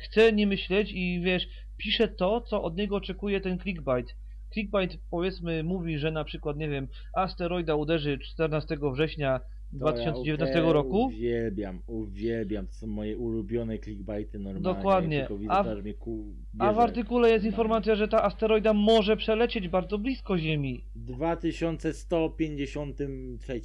[0.02, 1.48] Chce nie myśleć i wiesz,
[1.78, 4.16] pisze to, co od niego oczekuje ten clickbait.
[4.54, 9.46] Clickbait powiedzmy mówi, że na przykład, nie wiem, asteroida uderzy 14 września To
[9.78, 11.06] 2019 ja roku.
[11.06, 14.64] Uwielbiam, uwielbiam, to są moje ulubione clickbaity normalnie.
[14.76, 15.28] Dokładnie.
[15.40, 16.24] Widzę, A w- ku...
[16.60, 20.84] A w artykule jest informacja, że ta asteroida może przelecieć bardzo blisko Ziemi.
[20.96, 23.62] 2153.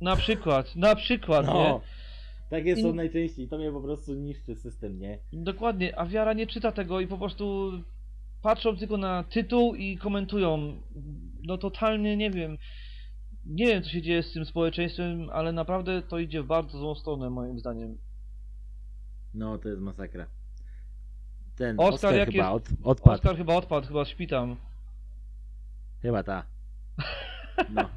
[0.00, 1.52] Na przykład, na przykład, nie?
[1.52, 1.80] No,
[2.50, 5.18] takie są I- najczęściej, to mnie po prostu niszczy system, nie?
[5.32, 7.72] Dokładnie, a wiara nie czyta tego i po prostu
[8.42, 10.80] patrzą tylko na tytuł i komentują.
[11.46, 12.58] No totalnie nie wiem.
[13.46, 16.94] Nie wiem co się dzieje z tym społeczeństwem, ale naprawdę to idzie w bardzo złą
[16.94, 17.98] stronę moim zdaniem.
[19.34, 20.26] No, to jest masakra.
[21.56, 23.14] Ten Oskar, Oskar, jak chyba jest- od, odpadł.
[23.16, 24.56] Oskar chyba odpadł, chyba śpi tam.
[26.02, 26.42] Chyba ta.
[27.74, 27.88] No.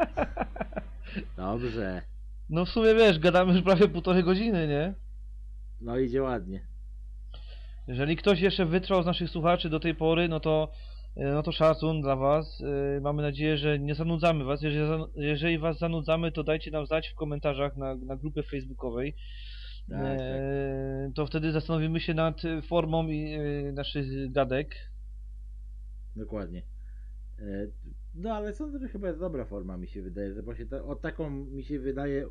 [1.38, 2.02] Dobrze.
[2.50, 4.94] No w sumie wiesz, gadamy już prawie półtorej godziny, nie?
[5.82, 6.68] No idzie ładnie.
[7.88, 10.72] Jeżeli ktoś jeszcze wytrwał z naszych słuchaczy do tej pory, no to,
[11.16, 12.62] e, no to szacun dla was.
[12.98, 14.62] E, Mamy nadzieję, że nie zanudzamy was.
[15.16, 19.16] Jeżeli, was zanudzamy, to dajcie nam znać w komentarzach na, na grupie facebookowej.
[19.90, 23.08] Tak, E, To wtedy zastanowimy się nad formą
[23.74, 24.76] naszych gadek.
[26.16, 26.62] Dokładnie.
[28.16, 30.96] No ale sądzę, że chyba jest dobra forma, mi się wydaje, że właśnie ta, o
[30.96, 32.28] taką mi się wydaje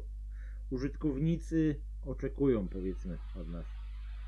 [0.71, 3.67] użytkownicy oczekują powiedzmy od nas.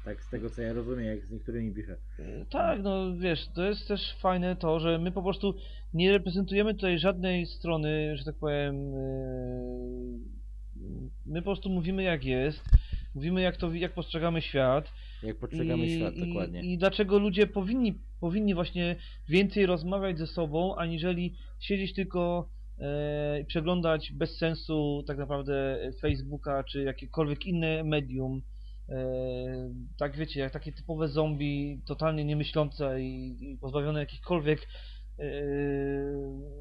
[0.07, 1.97] Tak z tego co ja rozumiem, jak z niektórymi piszę.
[2.19, 5.55] E, Tak, no wiesz, to jest też fajne to, że my po prostu
[5.95, 8.95] nie reprezentujemy tutaj żadnej strony, że tak powiem.
[8.95, 8.99] e,
[11.27, 12.65] My po prostu mówimy jak jest,
[13.15, 14.93] mówimy jak to jak postrzegamy świat.
[15.23, 16.61] Jak postrzegamy świat, dokładnie.
[16.61, 18.97] I, I dlaczego ludzie powinni, powinni właśnie
[19.29, 22.49] więcej rozmawiać ze sobą, aniżeli siedzieć tylko
[22.79, 28.43] e, i przeglądać bez sensu tak naprawdę Facebooka czy jakiekolwiek inne medium.
[28.89, 34.69] E, tak wiecie, jak takie typowe zombie, totalnie niemyślące i, i pozbawione jakichkolwiek
[35.19, 35.25] e,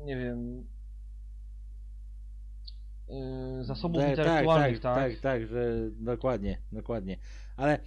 [0.06, 0.68] nie wiem
[3.10, 5.12] e, zasobów Tak, intelektualnych, tak, tak?
[5.12, 7.18] tak, tak, że dokładnie, dokładnie.
[7.58, 7.80] Ale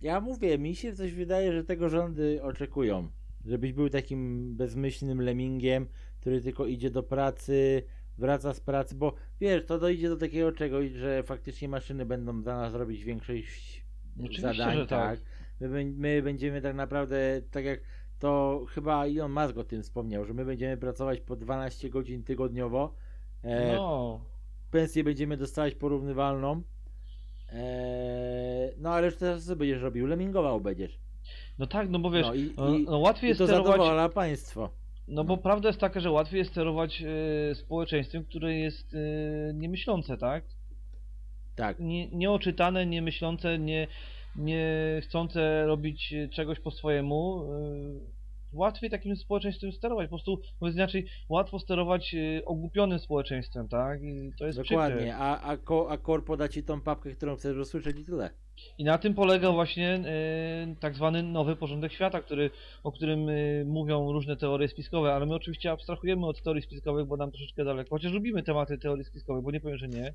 [0.00, 3.10] ja mówię, mi się coś wydaje, że tego rządy oczekują.
[3.44, 5.88] Żebyś był takim bezmyślnym lemmingiem,
[6.20, 7.82] który tylko idzie do pracy,
[8.18, 12.56] wraca z pracy, bo wiesz, to dojdzie do takiego czegoś, że faktycznie maszyny będą za
[12.56, 13.84] nas robić większość
[14.18, 15.20] Oczywiście, zadań, że tak.
[15.60, 17.80] My, my będziemy tak naprawdę, tak jak
[18.18, 22.94] to chyba Elon Musk o tym wspomniał, że my będziemy pracować po 12 godzin tygodniowo.
[23.42, 24.20] E, No.
[24.70, 26.62] pensję będziemy dostawać porównywalną.
[27.52, 30.06] Eee, no a resztę co będziesz robił?
[30.06, 31.00] Lemingował będziesz.
[31.58, 34.08] No tak, no bo wiesz, no i, no, no łatwiej i jest to sterować, zadowala
[34.08, 34.70] państwo.
[35.08, 38.98] No bo prawda jest taka, że łatwiej jest sterować e, społeczeństwem, które jest e,
[39.54, 40.44] niemyślące, tak?
[41.56, 41.80] Tak.
[41.80, 43.86] Nie, nieoczytane, niemyślące, nie,
[44.36, 47.42] nie chcące robić czegoś po swojemu.
[48.04, 48.18] e,
[48.52, 54.02] Łatwiej takim społeczeństwem sterować, po prostu, mówiąc inaczej, łatwo sterować e, ogłupionym społeczeństwem, tak?
[54.02, 55.16] I to jest Dokładnie, przykre.
[55.16, 58.30] a, a, ko, a korpo da ci tą papkę, którą chcesz usłyszeć i tyle.
[58.78, 62.50] I na tym polega właśnie e, tak zwany nowy porządek świata, który,
[62.84, 63.34] o którym e,
[63.64, 67.90] mówią różne teorie spiskowe, ale my oczywiście abstrahujemy od teorii spiskowych, bo nam troszeczkę daleko,
[67.90, 70.14] chociaż lubimy tematy teorii spiskowych, bo nie powiem, że nie.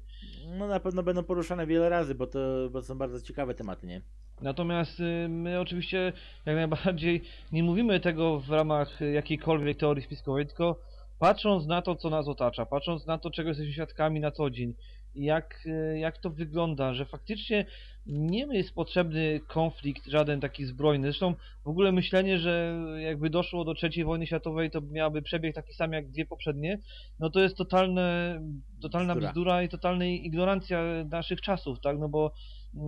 [0.58, 2.40] No na pewno będą poruszane wiele razy, bo to
[2.72, 4.02] bo są bardzo ciekawe tematy, nie?
[4.42, 6.14] Natomiast y, my oczywiście
[6.46, 7.22] jak najbardziej
[7.52, 10.80] nie mówimy tego w ramach jakiejkolwiek teorii spiskowej, tylko
[11.20, 14.74] patrząc na to, co nas otacza, patrząc na to, czego jesteśmy świadkami na co dzień,
[15.16, 17.66] i jak, jak to wygląda, że faktycznie
[18.06, 21.08] nie jest potrzebny konflikt żaden taki zbrojny.
[21.08, 21.34] Zresztą
[21.64, 25.94] w ogóle myślenie, że jakby doszło do trzeciej wojny światowej, to miałaby przebieg taki sam
[25.94, 26.80] jak dwie poprzednie,
[27.20, 28.40] no to jest totalne,
[28.82, 29.32] totalna Bzdura.
[29.32, 30.82] bzdura i totalna ignorancja
[31.12, 32.00] naszych czasów, tak?
[32.00, 32.32] No bo
[32.74, 32.80] y,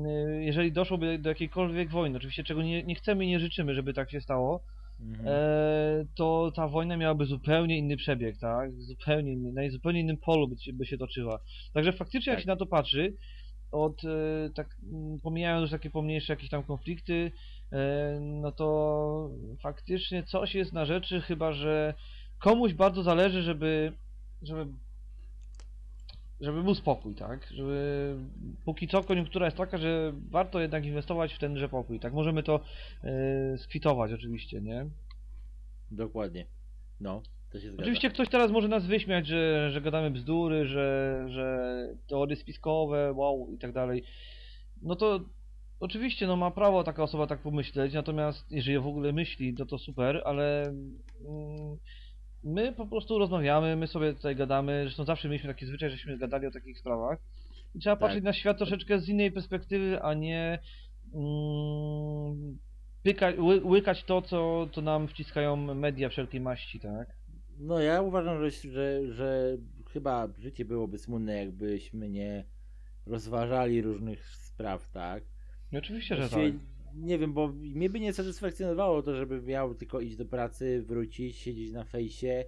[0.43, 4.11] jeżeli doszłoby do jakiejkolwiek wojny, oczywiście czego nie, nie chcemy i nie życzymy, żeby tak
[4.11, 4.63] się stało,
[4.99, 5.27] Mhm.
[5.27, 8.71] e, to ta wojna miałaby zupełnie inny przebieg, tak?
[8.81, 11.39] Zupełnie inny, na zupełnie innym polu by, się- by się toczyła.
[11.73, 12.43] Także faktycznie jak Tak.
[12.43, 13.13] się na to patrzy,
[13.75, 17.31] od e, tak mm, pomijając już takie pomniejsze jakieś tam konflikty,
[17.71, 19.29] e, no to
[19.61, 21.93] faktycznie coś jest na rzeczy, chyba że
[22.39, 23.93] komuś bardzo zależy, żeby,
[24.41, 24.67] żeby
[26.41, 27.47] żeby był spokój, tak?
[27.51, 28.15] Żeby
[28.65, 32.13] póki co koniunktura jest taka, że warto jednak inwestować w tenże pokój, tak?
[32.13, 32.59] Możemy to
[33.03, 34.85] e, skwitować oczywiście, nie?
[35.91, 36.45] Dokładnie.
[36.99, 37.21] No,
[37.55, 37.83] to się zgadza.
[37.83, 41.69] Oczywiście ktoś teraz może nas wyśmiać, że, że gadamy bzdury, że, że
[42.07, 44.03] teorie spiskowe, wow i tak dalej.
[44.81, 45.19] No to
[45.79, 49.77] oczywiście no ma prawo taka osoba tak pomyśleć, natomiast jeżeli w ogóle myśli, to to
[49.77, 51.77] super, ale mm,
[52.43, 56.47] my po prostu rozmawiamy, my sobie tutaj gadamy, zresztą zawsze mieliśmy taki zwyczaj, żeśmy gadali
[56.47, 57.19] o takich sprawach.
[57.75, 58.01] I trzeba Tak.
[58.01, 60.59] patrzeć na świat troszeczkę z innej perspektywy, a nie
[61.13, 62.57] mm,
[63.63, 67.07] łykać to, co, co nam wciskają media wszelkiej maści, tak?
[67.57, 69.57] No ja uważam, że, że, że
[69.89, 72.45] chyba życie byłoby smutne, jakbyśmy nie
[73.05, 75.23] rozważali różnych spraw, tak?
[75.71, 76.39] No oczywiście, że tak.
[76.95, 81.37] Nie wiem, bo mnie by nie satysfakcjonowało to, żeby miał tylko iść do pracy, wrócić,
[81.37, 82.45] siedzieć na fejsie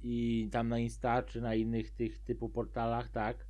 [0.00, 3.46] i tam na Insta czy na innych tych typu portalach, tak?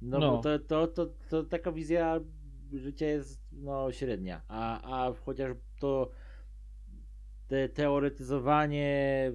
[0.00, 0.30] No, No.
[0.30, 2.20] bo to, to, to, to taka wizja
[2.72, 6.10] życia jest no średnia, a, a chociaż to
[7.52, 9.32] te teoretyzowanie,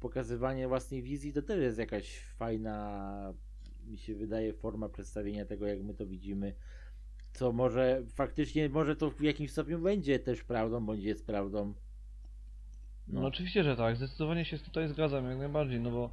[0.00, 3.34] pokazywanie własnej wizji to też jest jakaś fajna,
[3.86, 6.54] mi się wydaje, forma przedstawienia tego, jak my to widzimy.
[7.32, 11.74] Co może faktycznie, może to w jakimś stopniu będzie też prawdą, bądź jest prawdą.
[13.08, 13.26] No.
[13.26, 13.96] oczywiście, że tak.
[13.96, 16.10] Zdecydowanie się tutaj zgadzam, jak najbardziej, no bo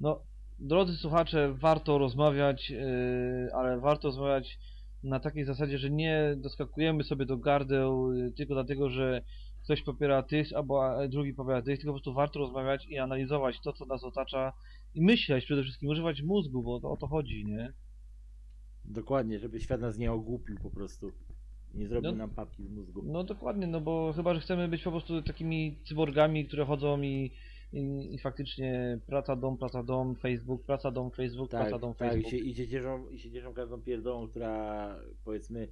[0.00, 0.22] no,
[0.58, 4.58] drodzy słuchacze, warto rozmawiać, yy, ale warto rozmawiać
[5.02, 9.22] na takiej zasadzie, że nie doskakujemy sobie do gardeł yy, tylko dlatego, że
[9.64, 13.60] ktoś popiera tych, albo a, drugi popiera tych, tylko po prostu warto rozmawiać i analizować
[13.60, 14.52] to, co nas otacza
[14.94, 17.72] i myśleć przede wszystkim, używać mózgu, bo to o to chodzi, nie?
[18.84, 21.12] Dokładnie, żeby świat nas nie ogłupił po prostu.
[21.74, 22.16] Nie zrobił No.
[22.16, 23.02] nam papki z mózgu.
[23.04, 27.30] No dokładnie, no bo chyba, że chcemy być po prostu takimi cyborgami, które chodzą i,
[27.72, 32.08] i, i faktycznie praca, dom, praca, dom, Facebook, praca, dom, Facebook, Tak, praca, dom, tak
[32.12, 32.30] Facebook.
[32.30, 35.68] się, i, się cieszą, i się cieszą każdą pierdołą, która powiedzmy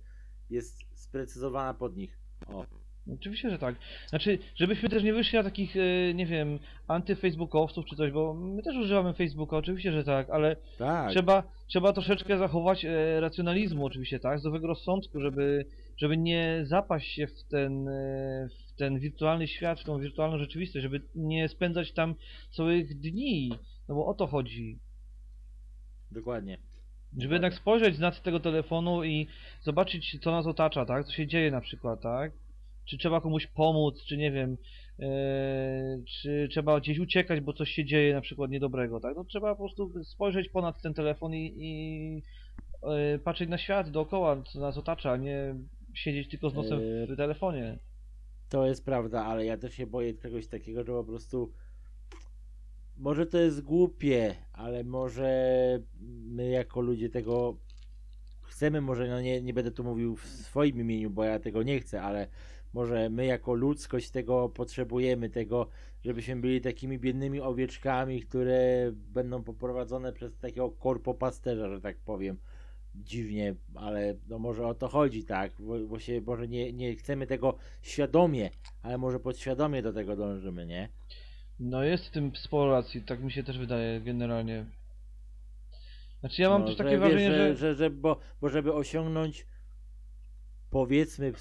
[0.51, 2.19] jest sprecyzowana pod nich.
[2.47, 2.67] O,
[3.15, 3.75] Oczywiście, że tak.
[4.09, 8.63] Znaczy, żebyśmy też nie wyszli na takich, e, nie wiem, antyfacebookowców czy coś, bo my
[8.63, 11.11] też używamy Facebooka, oczywiście, że tak, ale tak.
[11.11, 17.27] trzeba, trzeba troszeczkę zachować e, racjonalizmu oczywiście, tak, zdrowego rozsądku, żeby, żeby nie zapaść się
[17.27, 22.15] w ten, e, w ten wirtualny świat, w tą wirtualną rzeczywistość, żeby nie spędzać tam
[22.51, 23.51] całych dni,
[23.89, 24.79] no bo o to chodzi.
[26.11, 26.59] Dokładnie.
[27.19, 29.27] Żeby jednak spojrzeć z nad tego telefonu i
[29.63, 31.07] zobaczyć, co nas otacza, tak?
[31.07, 32.33] Co się dzieje na przykład, tak?
[32.85, 34.57] Czy trzeba komuś pomóc, czy nie wiem,
[34.99, 39.17] e, czy trzeba gdzieś uciekać, bo coś się dzieje na przykład niedobrego, tak?
[39.17, 42.23] No trzeba po prostu spojrzeć ponad ten telefon i, i
[42.83, 45.55] e, patrzeć na świat dookoła, co nas otacza, a nie
[45.95, 47.79] siedzieć tylko z nosem w telefonie.
[48.49, 51.53] To jest prawda, ale ja też się boję czegoś takiego, że po prostu
[52.97, 55.31] może to jest głupie, ale może
[56.27, 57.57] my jako ludzie tego
[58.43, 61.81] chcemy, może no nie, nie będę tu mówił w swoim imieniu, bo ja tego nie
[61.81, 62.29] chcę, ale
[62.73, 65.69] może my jako ludzkość tego potrzebujemy, tego,
[66.05, 72.37] żebyśmy byli takimi biednymi owieczkami, które będą poprowadzone przez takiego korpopasterza, że tak powiem.
[72.95, 77.27] dziwnie, ale no może o to chodzi, tak, bo, bo się, może nie, nie chcemy
[77.27, 78.51] tego świadomie,
[78.83, 80.89] ale może podświadomie do tego dążymy, nie?
[81.61, 84.67] No jest w tym sporo racji, tak mi się też wydaje generalnie.
[86.21, 87.57] Znaczy ja mam no, też że, takie wiesz, wrażenie, że, że...
[87.57, 89.47] że, że bo, bo żeby osiągnąć
[90.73, 91.33] powiedzmy,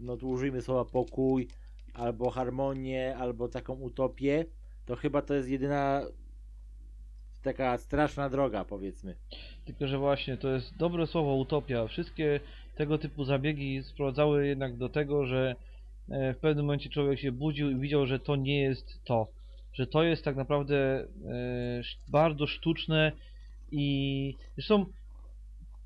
[0.00, 1.48] no użyjmy słowa pokój,
[1.94, 4.44] albo harmonię, albo taką utopię,
[4.86, 6.02] to chyba to jest jedyna
[7.42, 9.14] taka straszna droga, powiedzmy.
[9.64, 11.86] Tylko, że właśnie to jest dobre słowo utopia.
[11.86, 12.40] Wszystkie
[12.76, 15.56] tego typu zabiegi sprowadzały jednak do tego, że
[16.08, 19.26] e, w pewnym momencie człowiek się budził i widział, że to nie jest to.
[19.72, 21.06] Że to jest tak naprawdę e,
[22.08, 23.12] bardzo sztuczne
[23.70, 24.86] i zresztą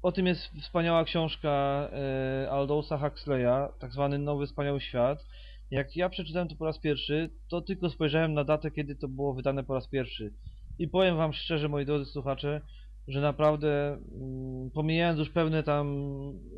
[0.03, 1.51] o tym jest wspaniała książka
[1.93, 5.27] e, Aldousa Huxleya, tak zwany Nowy Wspaniały Świat.
[5.71, 9.35] Jak ja przeczytałem to po raz pierwszy, to tylko spojrzałem na datę, kiedy to było
[9.35, 10.33] wydane po raz pierwszy.
[10.79, 12.61] I powiem wam szczerze, moi drodzy słuchacze,
[13.09, 15.87] że naprawdę, mm, pomijając już pewne tam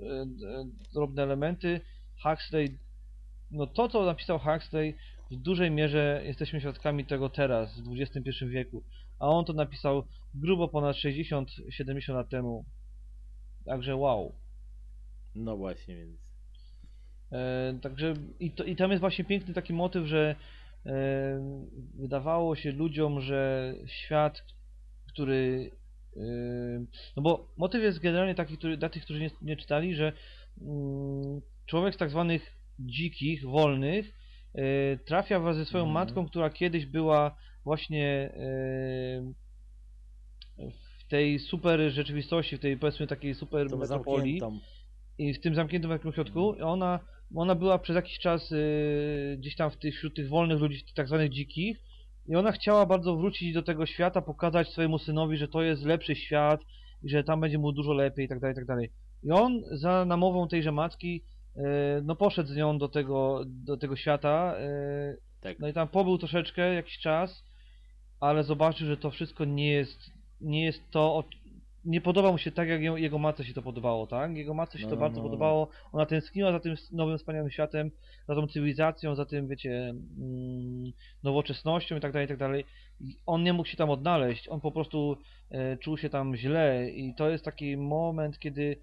[0.03, 0.65] e, e,
[0.95, 1.81] drobne elementy,
[2.23, 2.79] Huxley,
[3.51, 4.95] no to co napisał Huxley,
[5.31, 8.83] w dużej mierze jesteśmy świadkami tego teraz, w XXI wieku.
[9.19, 12.65] A on to napisał grubo ponad 60-70 lat temu.
[13.65, 14.35] Także wow.
[15.35, 16.21] No właśnie, więc.
[17.33, 20.37] E, także i, to, i tam jest właśnie piękny taki motyw, że
[20.87, 24.45] e, wydawało się ludziom, że świat,
[25.09, 25.71] który.
[26.17, 26.21] e,
[27.17, 30.13] no bo motyw jest generalnie taki, który, dla tych, którzy nie, nie czytali, że
[30.63, 34.15] mm, człowiek z tak zwanych dzikich, wolnych,
[34.55, 35.95] e, trafia wraz ze swoją Mhm.
[35.95, 39.42] matką, która kiedyś była właśnie e,
[41.13, 44.67] tej super rzeczywistości, w tej powiedzmy takiej super Tą metropolii zamkniętą.
[45.19, 47.01] i w tym zamkniętym takim ośrodku i ona,
[47.35, 51.09] ona była przez jakiś czas y, gdzieś tam w tych, wśród tych wolnych ludzi, tak
[51.09, 51.77] zwanych dzikich
[52.29, 56.15] i ona chciała bardzo wrócić do tego świata, pokazać swojemu synowi, że to jest lepszy
[56.17, 56.61] świat
[57.03, 58.91] i że tam będzie mu dużo lepiej i tak dalej, i tak dalej.
[59.25, 61.23] I on za namową tejże matki
[61.57, 61.61] y,
[62.05, 65.59] no poszedł z nią do tego, do tego świata y, Tak.
[65.59, 67.45] no i tam pobył troszeczkę, jakiś czas,
[68.21, 70.11] ale zobaczył, że to wszystko nie jest,
[70.43, 71.25] nie jest to,
[71.85, 74.37] nie podoba mu się tak, jak jego matce się to podobało, tak?
[74.37, 75.31] Jego matce się No, to no, bardzo no, no.
[75.31, 77.91] podobało, ona tęskniła za tym nowym, wspaniałym światem,
[78.29, 82.65] za tą cywilizacją, za tym, wiecie, mm, nowoczesnością i tak dalej, i tak dalej.
[83.27, 85.17] On nie mógł się tam odnaleźć, on po prostu
[85.51, 88.77] e, czuł się tam źle i to jest taki moment, kiedy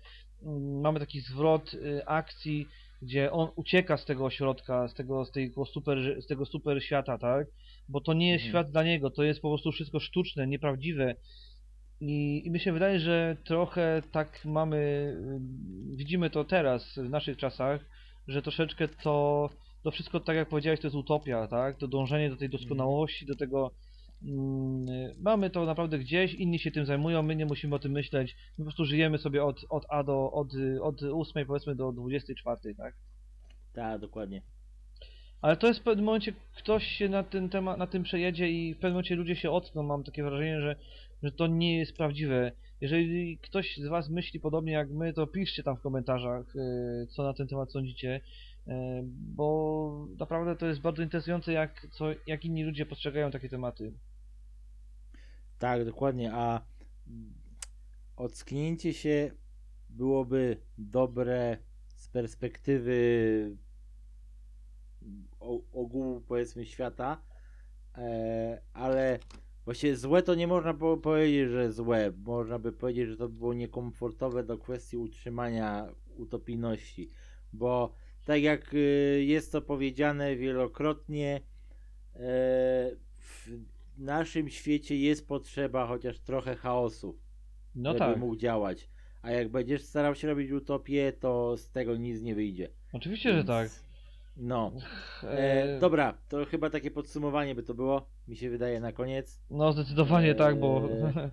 [0.43, 2.68] mm, mamy taki zwrot y, akcji,
[3.01, 7.18] gdzie on ucieka z tego ośrodka, z tego, z tego super, z tego super świata,
[7.18, 7.47] tak?
[7.89, 8.51] Bo to nie jest Mhm.
[8.64, 11.16] świat dla niego, to jest po prostu wszystko sztuczne, nieprawdziwe.
[12.01, 17.37] I, I mi się wydaje, że trochę tak mamy, y, widzimy to teraz, w naszych
[17.37, 17.85] czasach,
[18.27, 19.49] że troszeczkę to,
[19.83, 21.77] to wszystko, tak jak powiedziałeś, to jest utopia, tak?
[21.77, 23.71] To dążenie do tej doskonałości, do tego,
[24.23, 24.85] mm,
[25.21, 28.57] mamy to naprawdę gdzieś, inni się tym zajmują, my nie musimy o tym myśleć, my
[28.57, 30.47] po prostu żyjemy sobie od, od A do, od,
[30.81, 32.95] od 8 powiedzmy do 24, tak?
[33.73, 34.41] Tak, dokładnie.
[35.41, 38.73] Ale to jest w pewnym momencie, ktoś się na ten temat, na tym przejedzie i
[38.73, 40.75] w pewnym momencie ludzie się ockną, mam takie wrażenie, że,
[41.24, 42.51] że to nie jest prawdziwe.
[42.82, 47.24] Jeżeli ktoś z Was myśli podobnie jak my, to piszcie tam w komentarzach, yy, co
[47.24, 48.22] na ten temat sądzicie,
[48.67, 48.74] yy,
[49.05, 53.93] bo naprawdę to jest bardzo interesujące, jak, co, jak inni ludzie postrzegają takie tematy.
[55.59, 56.61] Tak, dokładnie, a
[58.15, 59.32] ocknięcie się
[59.89, 61.57] byłoby dobre
[61.95, 63.57] z perspektywy
[65.72, 67.22] ogółu, powiedzmy, świata,
[67.97, 69.20] e, ale
[69.66, 72.12] właśnie złe to nie można po- powiedzieć, że złe.
[72.26, 75.88] Można by powiedzieć, że to było niekomfortowe do kwestii utrzymania
[76.18, 77.10] utopijności,
[77.53, 77.93] bo
[78.26, 81.41] tak jak y, jest to powiedziane wielokrotnie,
[82.16, 82.20] e,
[83.18, 83.49] w
[83.97, 87.18] naszym świecie jest potrzeba chociaż trochę chaosu,
[87.76, 88.89] No żeby tak, mógł działać.
[89.22, 92.70] A jak będziesz starał się robić utopię, to z tego nic nie wyjdzie.
[92.93, 93.70] oczywiście, że Więc- tak.
[94.39, 94.71] No.
[95.23, 95.27] E,
[95.75, 99.39] E, dobra, to chyba takie podsumowanie by to było, mi się wydaje na koniec.
[99.51, 101.29] No zdecydowanie tak, bo Eee,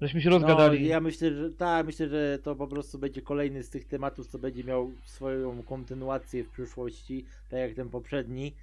[0.00, 0.80] żeśmy się rozgadali.
[0.80, 4.26] No, ja myślę, że tak, myślę, że to po prostu będzie kolejny z tych tematów,
[4.28, 8.54] co będzie miał swoją kontynuację w przyszłości, tak jak ten poprzedni.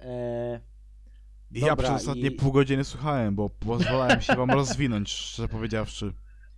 [0.00, 0.60] E,
[1.52, 5.48] I ja Dobra, przez ostatnie i- pół godziny słuchałem, bo pozwalałem się wam rozwinąć, szczerze
[5.48, 6.12] powiedziawszy.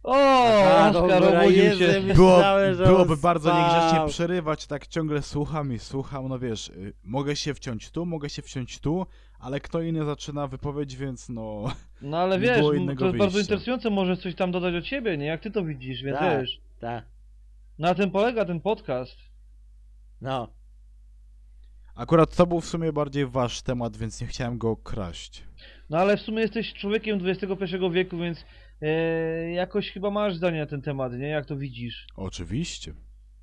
[0.04, 2.00] O, Aha, Oskar dobra, obudził Jezu, się.
[2.00, 3.62] myślałem, Było, że on byłoby bardzo spał.
[3.62, 8.30] niegrzecznie przerywać, tak ciągle słucham i słucham, no wiesz, y, mogę się wciąć tu, mogę
[8.30, 9.06] się wciąć tu,
[9.38, 11.64] ale kto inny zaczyna wypowiedź, więc no...
[12.02, 13.52] No ale Nie wiesz, było m- innego to jest bardzo wyjścia.
[13.54, 15.26] interesujące, może coś tam dodać od ciebie, nie?
[15.26, 16.40] Jak ty to widzisz, więc Tak.
[16.40, 16.60] wiesz.
[16.80, 17.04] Tak,
[17.78, 19.16] Na tym polega ten podcast.
[20.20, 20.48] no.
[21.96, 25.44] Akurat to był w sumie bardziej wasz temat, więc nie chciałem go kraść.
[25.90, 28.44] No ale w sumie jesteś człowiekiem XXI wieku, więc
[28.82, 31.28] e, jakoś chyba masz zdanie na ten temat, nie?
[31.28, 32.06] Jak to widzisz?
[32.16, 32.94] Oczywiście.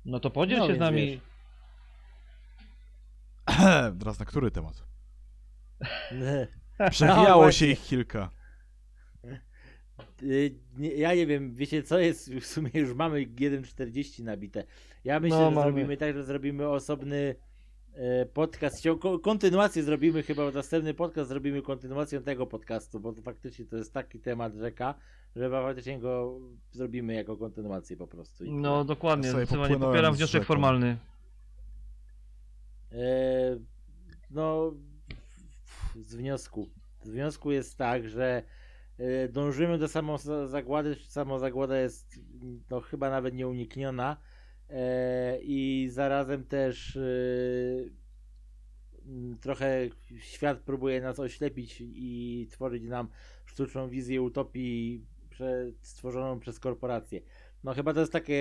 [0.04, 1.06] No to podziel No się z więc nami.
[1.06, 1.20] wiesz.
[3.98, 4.74] Teraz na który temat?
[6.78, 7.66] No Przewijało właśnie.
[7.66, 8.30] się ich kilka.
[10.22, 14.64] Y, nie- Ja nie wiem, wiecie co jest, w sumie już mamy 1.40 nabite.
[15.04, 15.62] Ja myślę, No, że mamy.
[15.72, 17.34] zrobimy tak, że zrobimy osobny
[18.32, 23.64] podcast, cią- ko- kontynuację zrobimy chyba, następny podcast zrobimy kontynuacją tego podcastu, bo to faktycznie
[23.64, 24.94] to jest taki temat rzeka,
[25.36, 26.40] że faktycznie go
[26.72, 28.44] zrobimy jako kontynuację po prostu.
[28.44, 30.44] I No dokładnie, zdecydowanie popieram wniosek rzeką.
[30.44, 30.96] formalny.
[32.92, 33.58] E,
[34.30, 34.72] no,
[35.96, 36.70] z wniosku.
[37.02, 38.42] Z wniosku jest tak, że
[38.98, 40.96] e, dążymy do samozagłady.
[41.08, 42.20] Samozagłada jest
[42.70, 44.16] no, chyba nawet nieunikniona.
[44.72, 47.00] E, I zarazem też e,
[49.40, 53.08] trochę świat próbuje nas oślepić i tworzyć nam
[53.44, 55.06] sztuczną wizję utopii
[55.82, 57.20] stworzoną przez korporacje.
[57.64, 58.40] No chyba to jest takie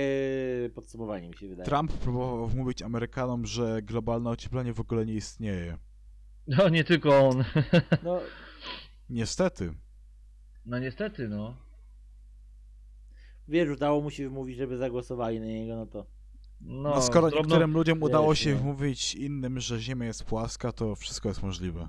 [0.75, 1.69] podsumowanie mi się wydaje.
[1.69, 5.77] Trump próbował wmówić Amerykanom, że globalne ocieplenie w ogóle nie istnieje.
[6.47, 7.43] No nie tylko on.
[8.03, 8.19] No,
[9.09, 9.73] Niestety.
[10.65, 11.57] No niestety, no.
[13.47, 16.05] wiesz, udało mu się wymówić, żeby zagłosowali na niego, no to
[16.63, 18.57] No, No, skoro drobno- niektórym ludziom udało się no.
[18.57, 21.87] wmówić innym, że Ziemia jest płaska, to wszystko jest możliwe.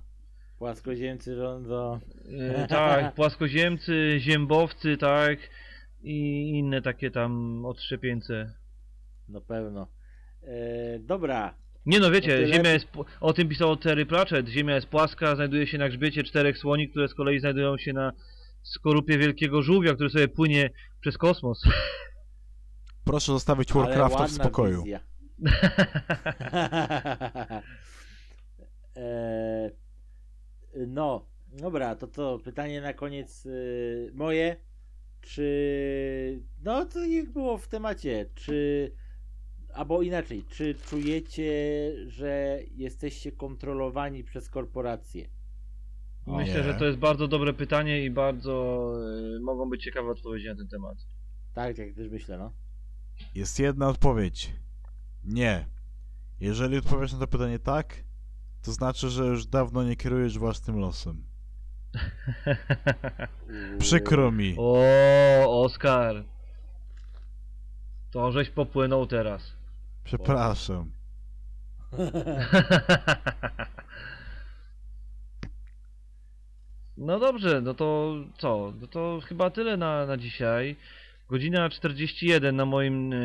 [0.58, 2.00] płaskoziemcy rządzą.
[2.38, 5.38] E, tak, płaskoziemcy, ziębowcy, tak.
[6.02, 8.52] I inne takie tam odszczepieńce.
[9.28, 9.86] Na pewno.
[10.42, 11.54] E, dobra.
[11.86, 12.52] Nie no, wiecie, No.
[12.54, 12.88] Ziemia jest,
[13.20, 17.08] o tym pisał Terry Pratchett, Ziemia jest płaska, znajduje się na grzbiecie czterech słoni, które
[17.08, 18.12] z kolei znajdują się na
[18.62, 20.70] skorupie wielkiego żółwia, który sobie płynie
[21.00, 21.62] przez kosmos.
[23.04, 24.82] Proszę zostawić Warcrafta w spokoju.
[24.82, 25.00] Wizja.
[28.96, 29.70] e,
[30.86, 32.38] no, dobra, to co?
[32.38, 34.56] Pytanie na koniec y, moje.
[35.20, 36.42] Czy.
[36.62, 38.26] No to jak było w temacie.
[38.34, 38.92] Czy.
[39.74, 41.52] Albo inaczej, czy czujecie,
[42.06, 45.28] że jesteście kontrolowani przez korporacje?
[46.26, 46.62] O Myślę, nie.
[46.62, 48.92] że to jest bardzo dobre pytanie i bardzo
[49.36, 50.96] e, mogą być ciekawe odpowiedzi na ten temat.
[51.52, 52.52] Tak, jak też myślę, no.
[53.34, 54.52] Jest jedna odpowiedź.
[55.24, 55.66] Nie.
[56.40, 58.04] Jeżeli odpowiesz na to pytanie tak,
[58.62, 61.24] to znaczy, że już dawno nie kierujesz własnym losem.
[63.78, 64.54] Przykro mi.
[64.58, 66.24] o, Oskar.
[68.10, 69.52] To żeś popłynął teraz.
[70.04, 70.92] Przepraszam.
[76.96, 78.72] No dobrze, no to co?
[78.80, 80.76] No to chyba tyle na, na dzisiaj.
[81.32, 83.16] Godzina 41 na moim e,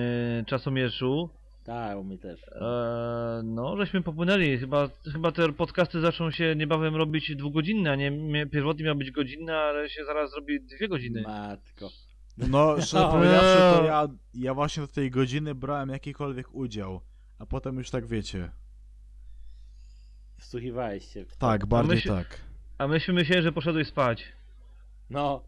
[0.46, 1.30] czasomierzu.
[1.64, 2.44] Tak, u mnie też.
[2.48, 4.58] E, no, żeśmy popłynęli.
[4.58, 9.12] Chyba, chyba te podcasty zaczną się niebawem robić dwugodzinne, a nie mie- pierwotnie miał być
[9.12, 11.22] godzinne, ale się zaraz zrobi dwie godziny.
[11.22, 11.90] Matko.
[12.38, 13.12] No, szczerze No.
[13.12, 17.02] powiedziawszy, to ja, ja właśnie do tej godziny brałem jakikolwiek udział.
[17.40, 18.50] A potem już tak wiecie.
[20.38, 21.26] Wsłuchiwałeś się.
[21.26, 21.48] w to.
[21.48, 22.42] Tak, bardziej myśl- tak.
[22.78, 24.24] A myśmy myśleli, że poszedłeś spać.
[25.10, 25.44] No.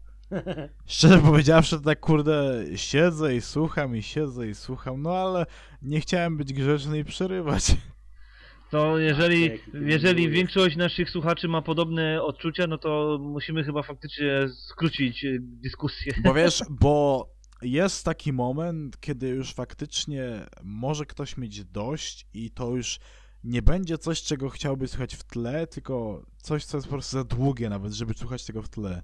[0.86, 5.46] Szczerze powiedziawszy, to tak kurde siedzę i słucham i siedzę i słucham, no ale
[5.82, 7.76] nie chciałem być grzeczny i przerywać.
[8.70, 14.48] To jeżeli, ty jeżeli większość naszych słuchaczy ma podobne odczucia, no to musimy chyba faktycznie
[14.48, 16.12] skrócić e, dyskusję.
[16.24, 17.28] Bo wiesz, bo
[17.62, 23.00] jest taki moment, kiedy już faktycznie może ktoś mieć dość i to już
[23.44, 27.24] nie będzie coś, czego chciałby słuchać w tle, tylko coś, co jest po prostu za
[27.24, 29.02] długie nawet, żeby słuchać tego w tle.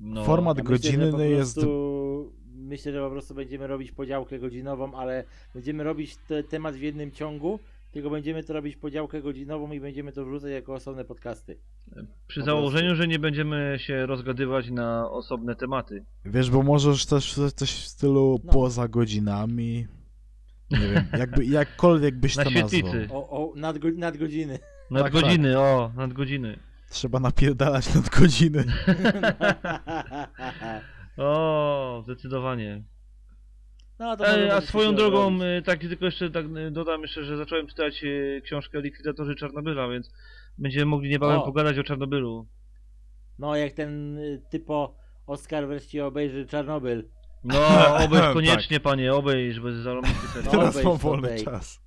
[0.00, 0.24] No.
[0.24, 1.54] Format myślę, godzinny po jest...
[1.54, 5.24] prostu- Myślę, że po prostu będziemy robić podziałkę godzinową, ale
[5.54, 7.58] będziemy robić te, temat w jednym ciągu,
[7.92, 11.58] tylko będziemy to robić podziałkę godzinową i będziemy to wrzucać jako osobne podcasty.
[12.26, 13.02] Przy po założeniu, prostu.
[13.02, 16.04] że nie będziemy się rozgadywać na osobne tematy.
[16.24, 18.52] Wiesz, bo możesz też coś w stylu No.
[18.52, 19.86] poza godzinami.
[20.70, 22.68] Nie wiem, jakby, jakkolwiek byś Na to nazwał.
[22.68, 23.08] świetlicy.
[23.10, 24.58] O, o nadgo, nadgodziny.
[24.90, 26.58] Nadgodziny, o, nadgodziny.
[26.90, 28.64] Trzeba napierdalać nad godziny.
[31.18, 32.82] O, zdecydowanie.
[33.98, 35.42] No, to E, może a swoją drogą, odrobić.
[35.58, 39.88] e, tak tylko jeszcze tak e, dodam jeszcze, że zacząłem czytać e, książkę Likwidatorzy Czarnobyla,
[39.88, 40.10] więc
[40.58, 41.42] będziemy mogli niebawem O.
[41.42, 42.46] pogadać o Czarnobylu.
[43.38, 47.08] No, jak ten y, typo Oscar wreszcie obejrzy Czarnobyl.
[47.44, 47.58] No,
[48.04, 48.32] obejrz Tak.
[48.32, 50.42] koniecznie, panie, obejrz, bez zarobisty.
[50.44, 51.80] No, Teraz mam wolny czas.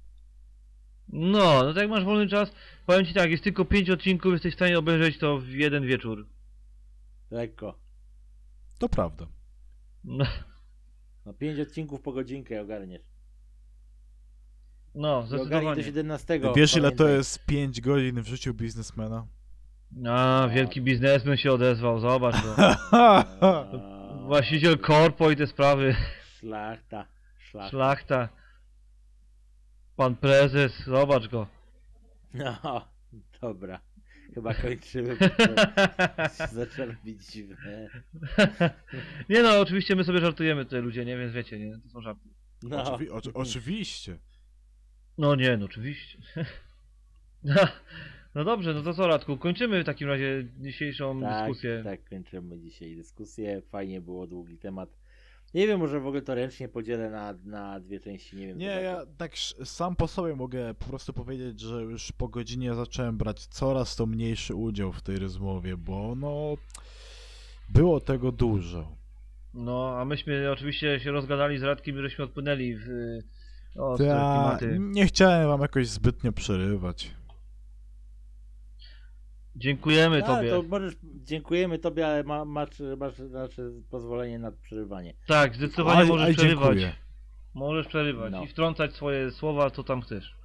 [1.10, 2.54] No, no tak jak masz wolny czas,
[2.90, 6.28] powiem ci tak, jest tylko 5 odcinków, jesteś w stanie obejrzeć to w jeden wieczór.
[7.32, 7.80] Lekko.
[8.80, 9.28] To prawda.
[10.04, 10.26] No,
[11.26, 13.02] No, pięć odcinków po godzinkę ogarniesz.
[14.96, 15.84] no I ogarnij do zdecydowanie.
[15.84, 16.40] 17.
[16.56, 17.18] Wiesz ile to pamiętaj.
[17.18, 19.28] jest 5 godzin w życiu biznesmena?
[20.10, 22.56] A, wielki biznesmen się odezwał, zobacz go.
[22.92, 23.26] A,
[24.28, 25.96] Właściciel korpo i te sprawy.
[26.40, 27.06] Szlachta.
[27.40, 27.70] Szlachta.
[27.70, 28.30] Szlachta.
[29.96, 31.59] Pan prezes, zobacz go.
[32.64, 32.88] No,
[33.42, 33.80] dobra.
[34.34, 35.16] Chyba kończymy.
[35.16, 35.54] bo to
[36.54, 37.90] Zaczęło robić dziwne.
[39.30, 41.18] nie no, oczywiście my sobie żartujemy tutaj ludzie, nie?
[41.18, 41.80] Więc wiecie, nie?
[41.80, 42.30] To są żarty.
[42.64, 44.18] No, Oczywi- oczy- oczywiście.
[45.18, 46.18] No nie, no oczywiście.
[47.44, 47.56] No,
[48.36, 51.82] no dobrze, no to co Radku, kończymy w takim razie dzisiejszą tak, dyskusję.
[51.84, 53.62] tak, kończymy dzisiaj dyskusję.
[53.62, 54.90] Fajnie było, długi temat.
[55.54, 58.58] Nie wiem, może w ogóle to ręcznie podzielę na, na dwie części, nie wiem.
[58.58, 59.32] Nie, ja tak
[59.64, 64.06] sam po sobie mogę po prostu powiedzieć, że już po godzinie zacząłem brać coraz to
[64.06, 66.54] mniejszy udział w tej rozmowie, bo no
[67.70, 68.96] było tego dużo.
[69.54, 73.24] No, a myśmy oczywiście się rozgadali z Radkiem i żeśmy odpłynęli w y,
[73.76, 74.78] Ja klimaty.
[74.80, 77.12] nie chciałem wam jakoś zbytnio przerywać.
[79.60, 80.50] Dziękujemy A, tobie.
[80.50, 85.14] to możesz, dziękujemy tobie, ale ma, masz, masz nasze pozwolenie na przerywanie.
[85.28, 86.66] Tak, zdecydowanie Aj, możesz aj, przerywać.
[86.68, 86.94] dziękuję.
[87.54, 88.44] Możesz przerywać No.
[88.44, 90.36] i wtrącać swoje słowa, co tam chcesz.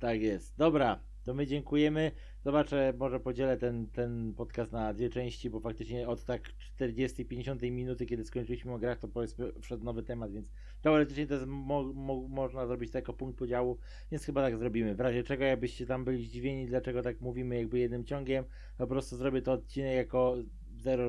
[0.00, 0.56] Tak jest.
[0.58, 2.12] Dobra, to my dziękujemy.
[2.44, 6.42] Zobaczę, może podzielę ten, ten podcast na dwie części, bo faktycznie od tak
[6.80, 11.46] 40-50 minuty, kiedy skończyliśmy o grach, to powiedzmy wszedł nowy temat, więc teoretycznie to jest
[11.46, 13.78] mo, mo, można zrobić to jako punkt podziału,
[14.10, 14.94] więc chyba tak zrobimy.
[14.94, 18.44] W razie czego, jakbyście tam byli zdziwieni, dlaczego tak mówimy jakby jednym ciągiem,
[18.78, 20.36] po prostu zrobię to odcinek jako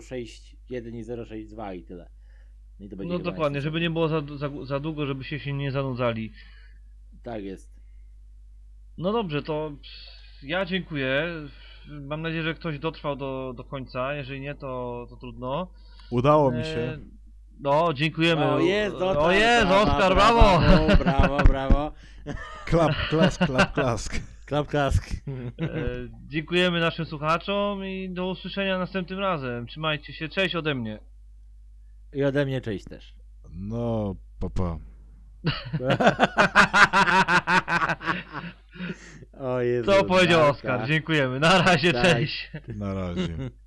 [0.02, 2.10] 061 i 062 i tyle.
[2.80, 3.62] I to będzie No dokładnie, najsensowniej.
[3.62, 6.32] żeby nie było za, za, za długo, żebyście się nie zanudzali.
[7.24, 7.72] Tak jest.
[8.98, 9.72] No dobrze, to
[10.44, 11.26] ja dziękuję.
[11.88, 14.14] Mam nadzieję, że ktoś dotrwał do, do końca.
[14.14, 15.68] Jeżeli nie, to, to trudno.
[16.10, 16.98] Udało mi E, się.
[17.60, 18.46] No, dziękujemy.
[18.46, 20.60] O jest, Oskar, o jest, brawa, Oskar, brawo!
[20.60, 20.96] brawo!
[21.04, 21.92] Brawo, brawo.
[22.66, 24.22] Klap, klask, klap, klask.
[24.46, 25.10] Klap, klask.
[25.62, 25.68] E,
[26.28, 29.68] dziękujemy naszym słuchaczom i do usłyszenia następnym razem.
[29.68, 31.00] Trzymajcie się, cześć ode mnie.
[32.14, 33.14] I ode mnie cześć też.
[33.52, 34.78] No, papa.
[39.42, 40.50] o Jezu, Co powiedział.
[40.50, 40.88] Oskar?
[40.88, 41.39] Dziękujemy.
[41.39, 42.04] Na razie, Tak.
[42.04, 42.52] cześć.
[42.68, 43.28] Na razie.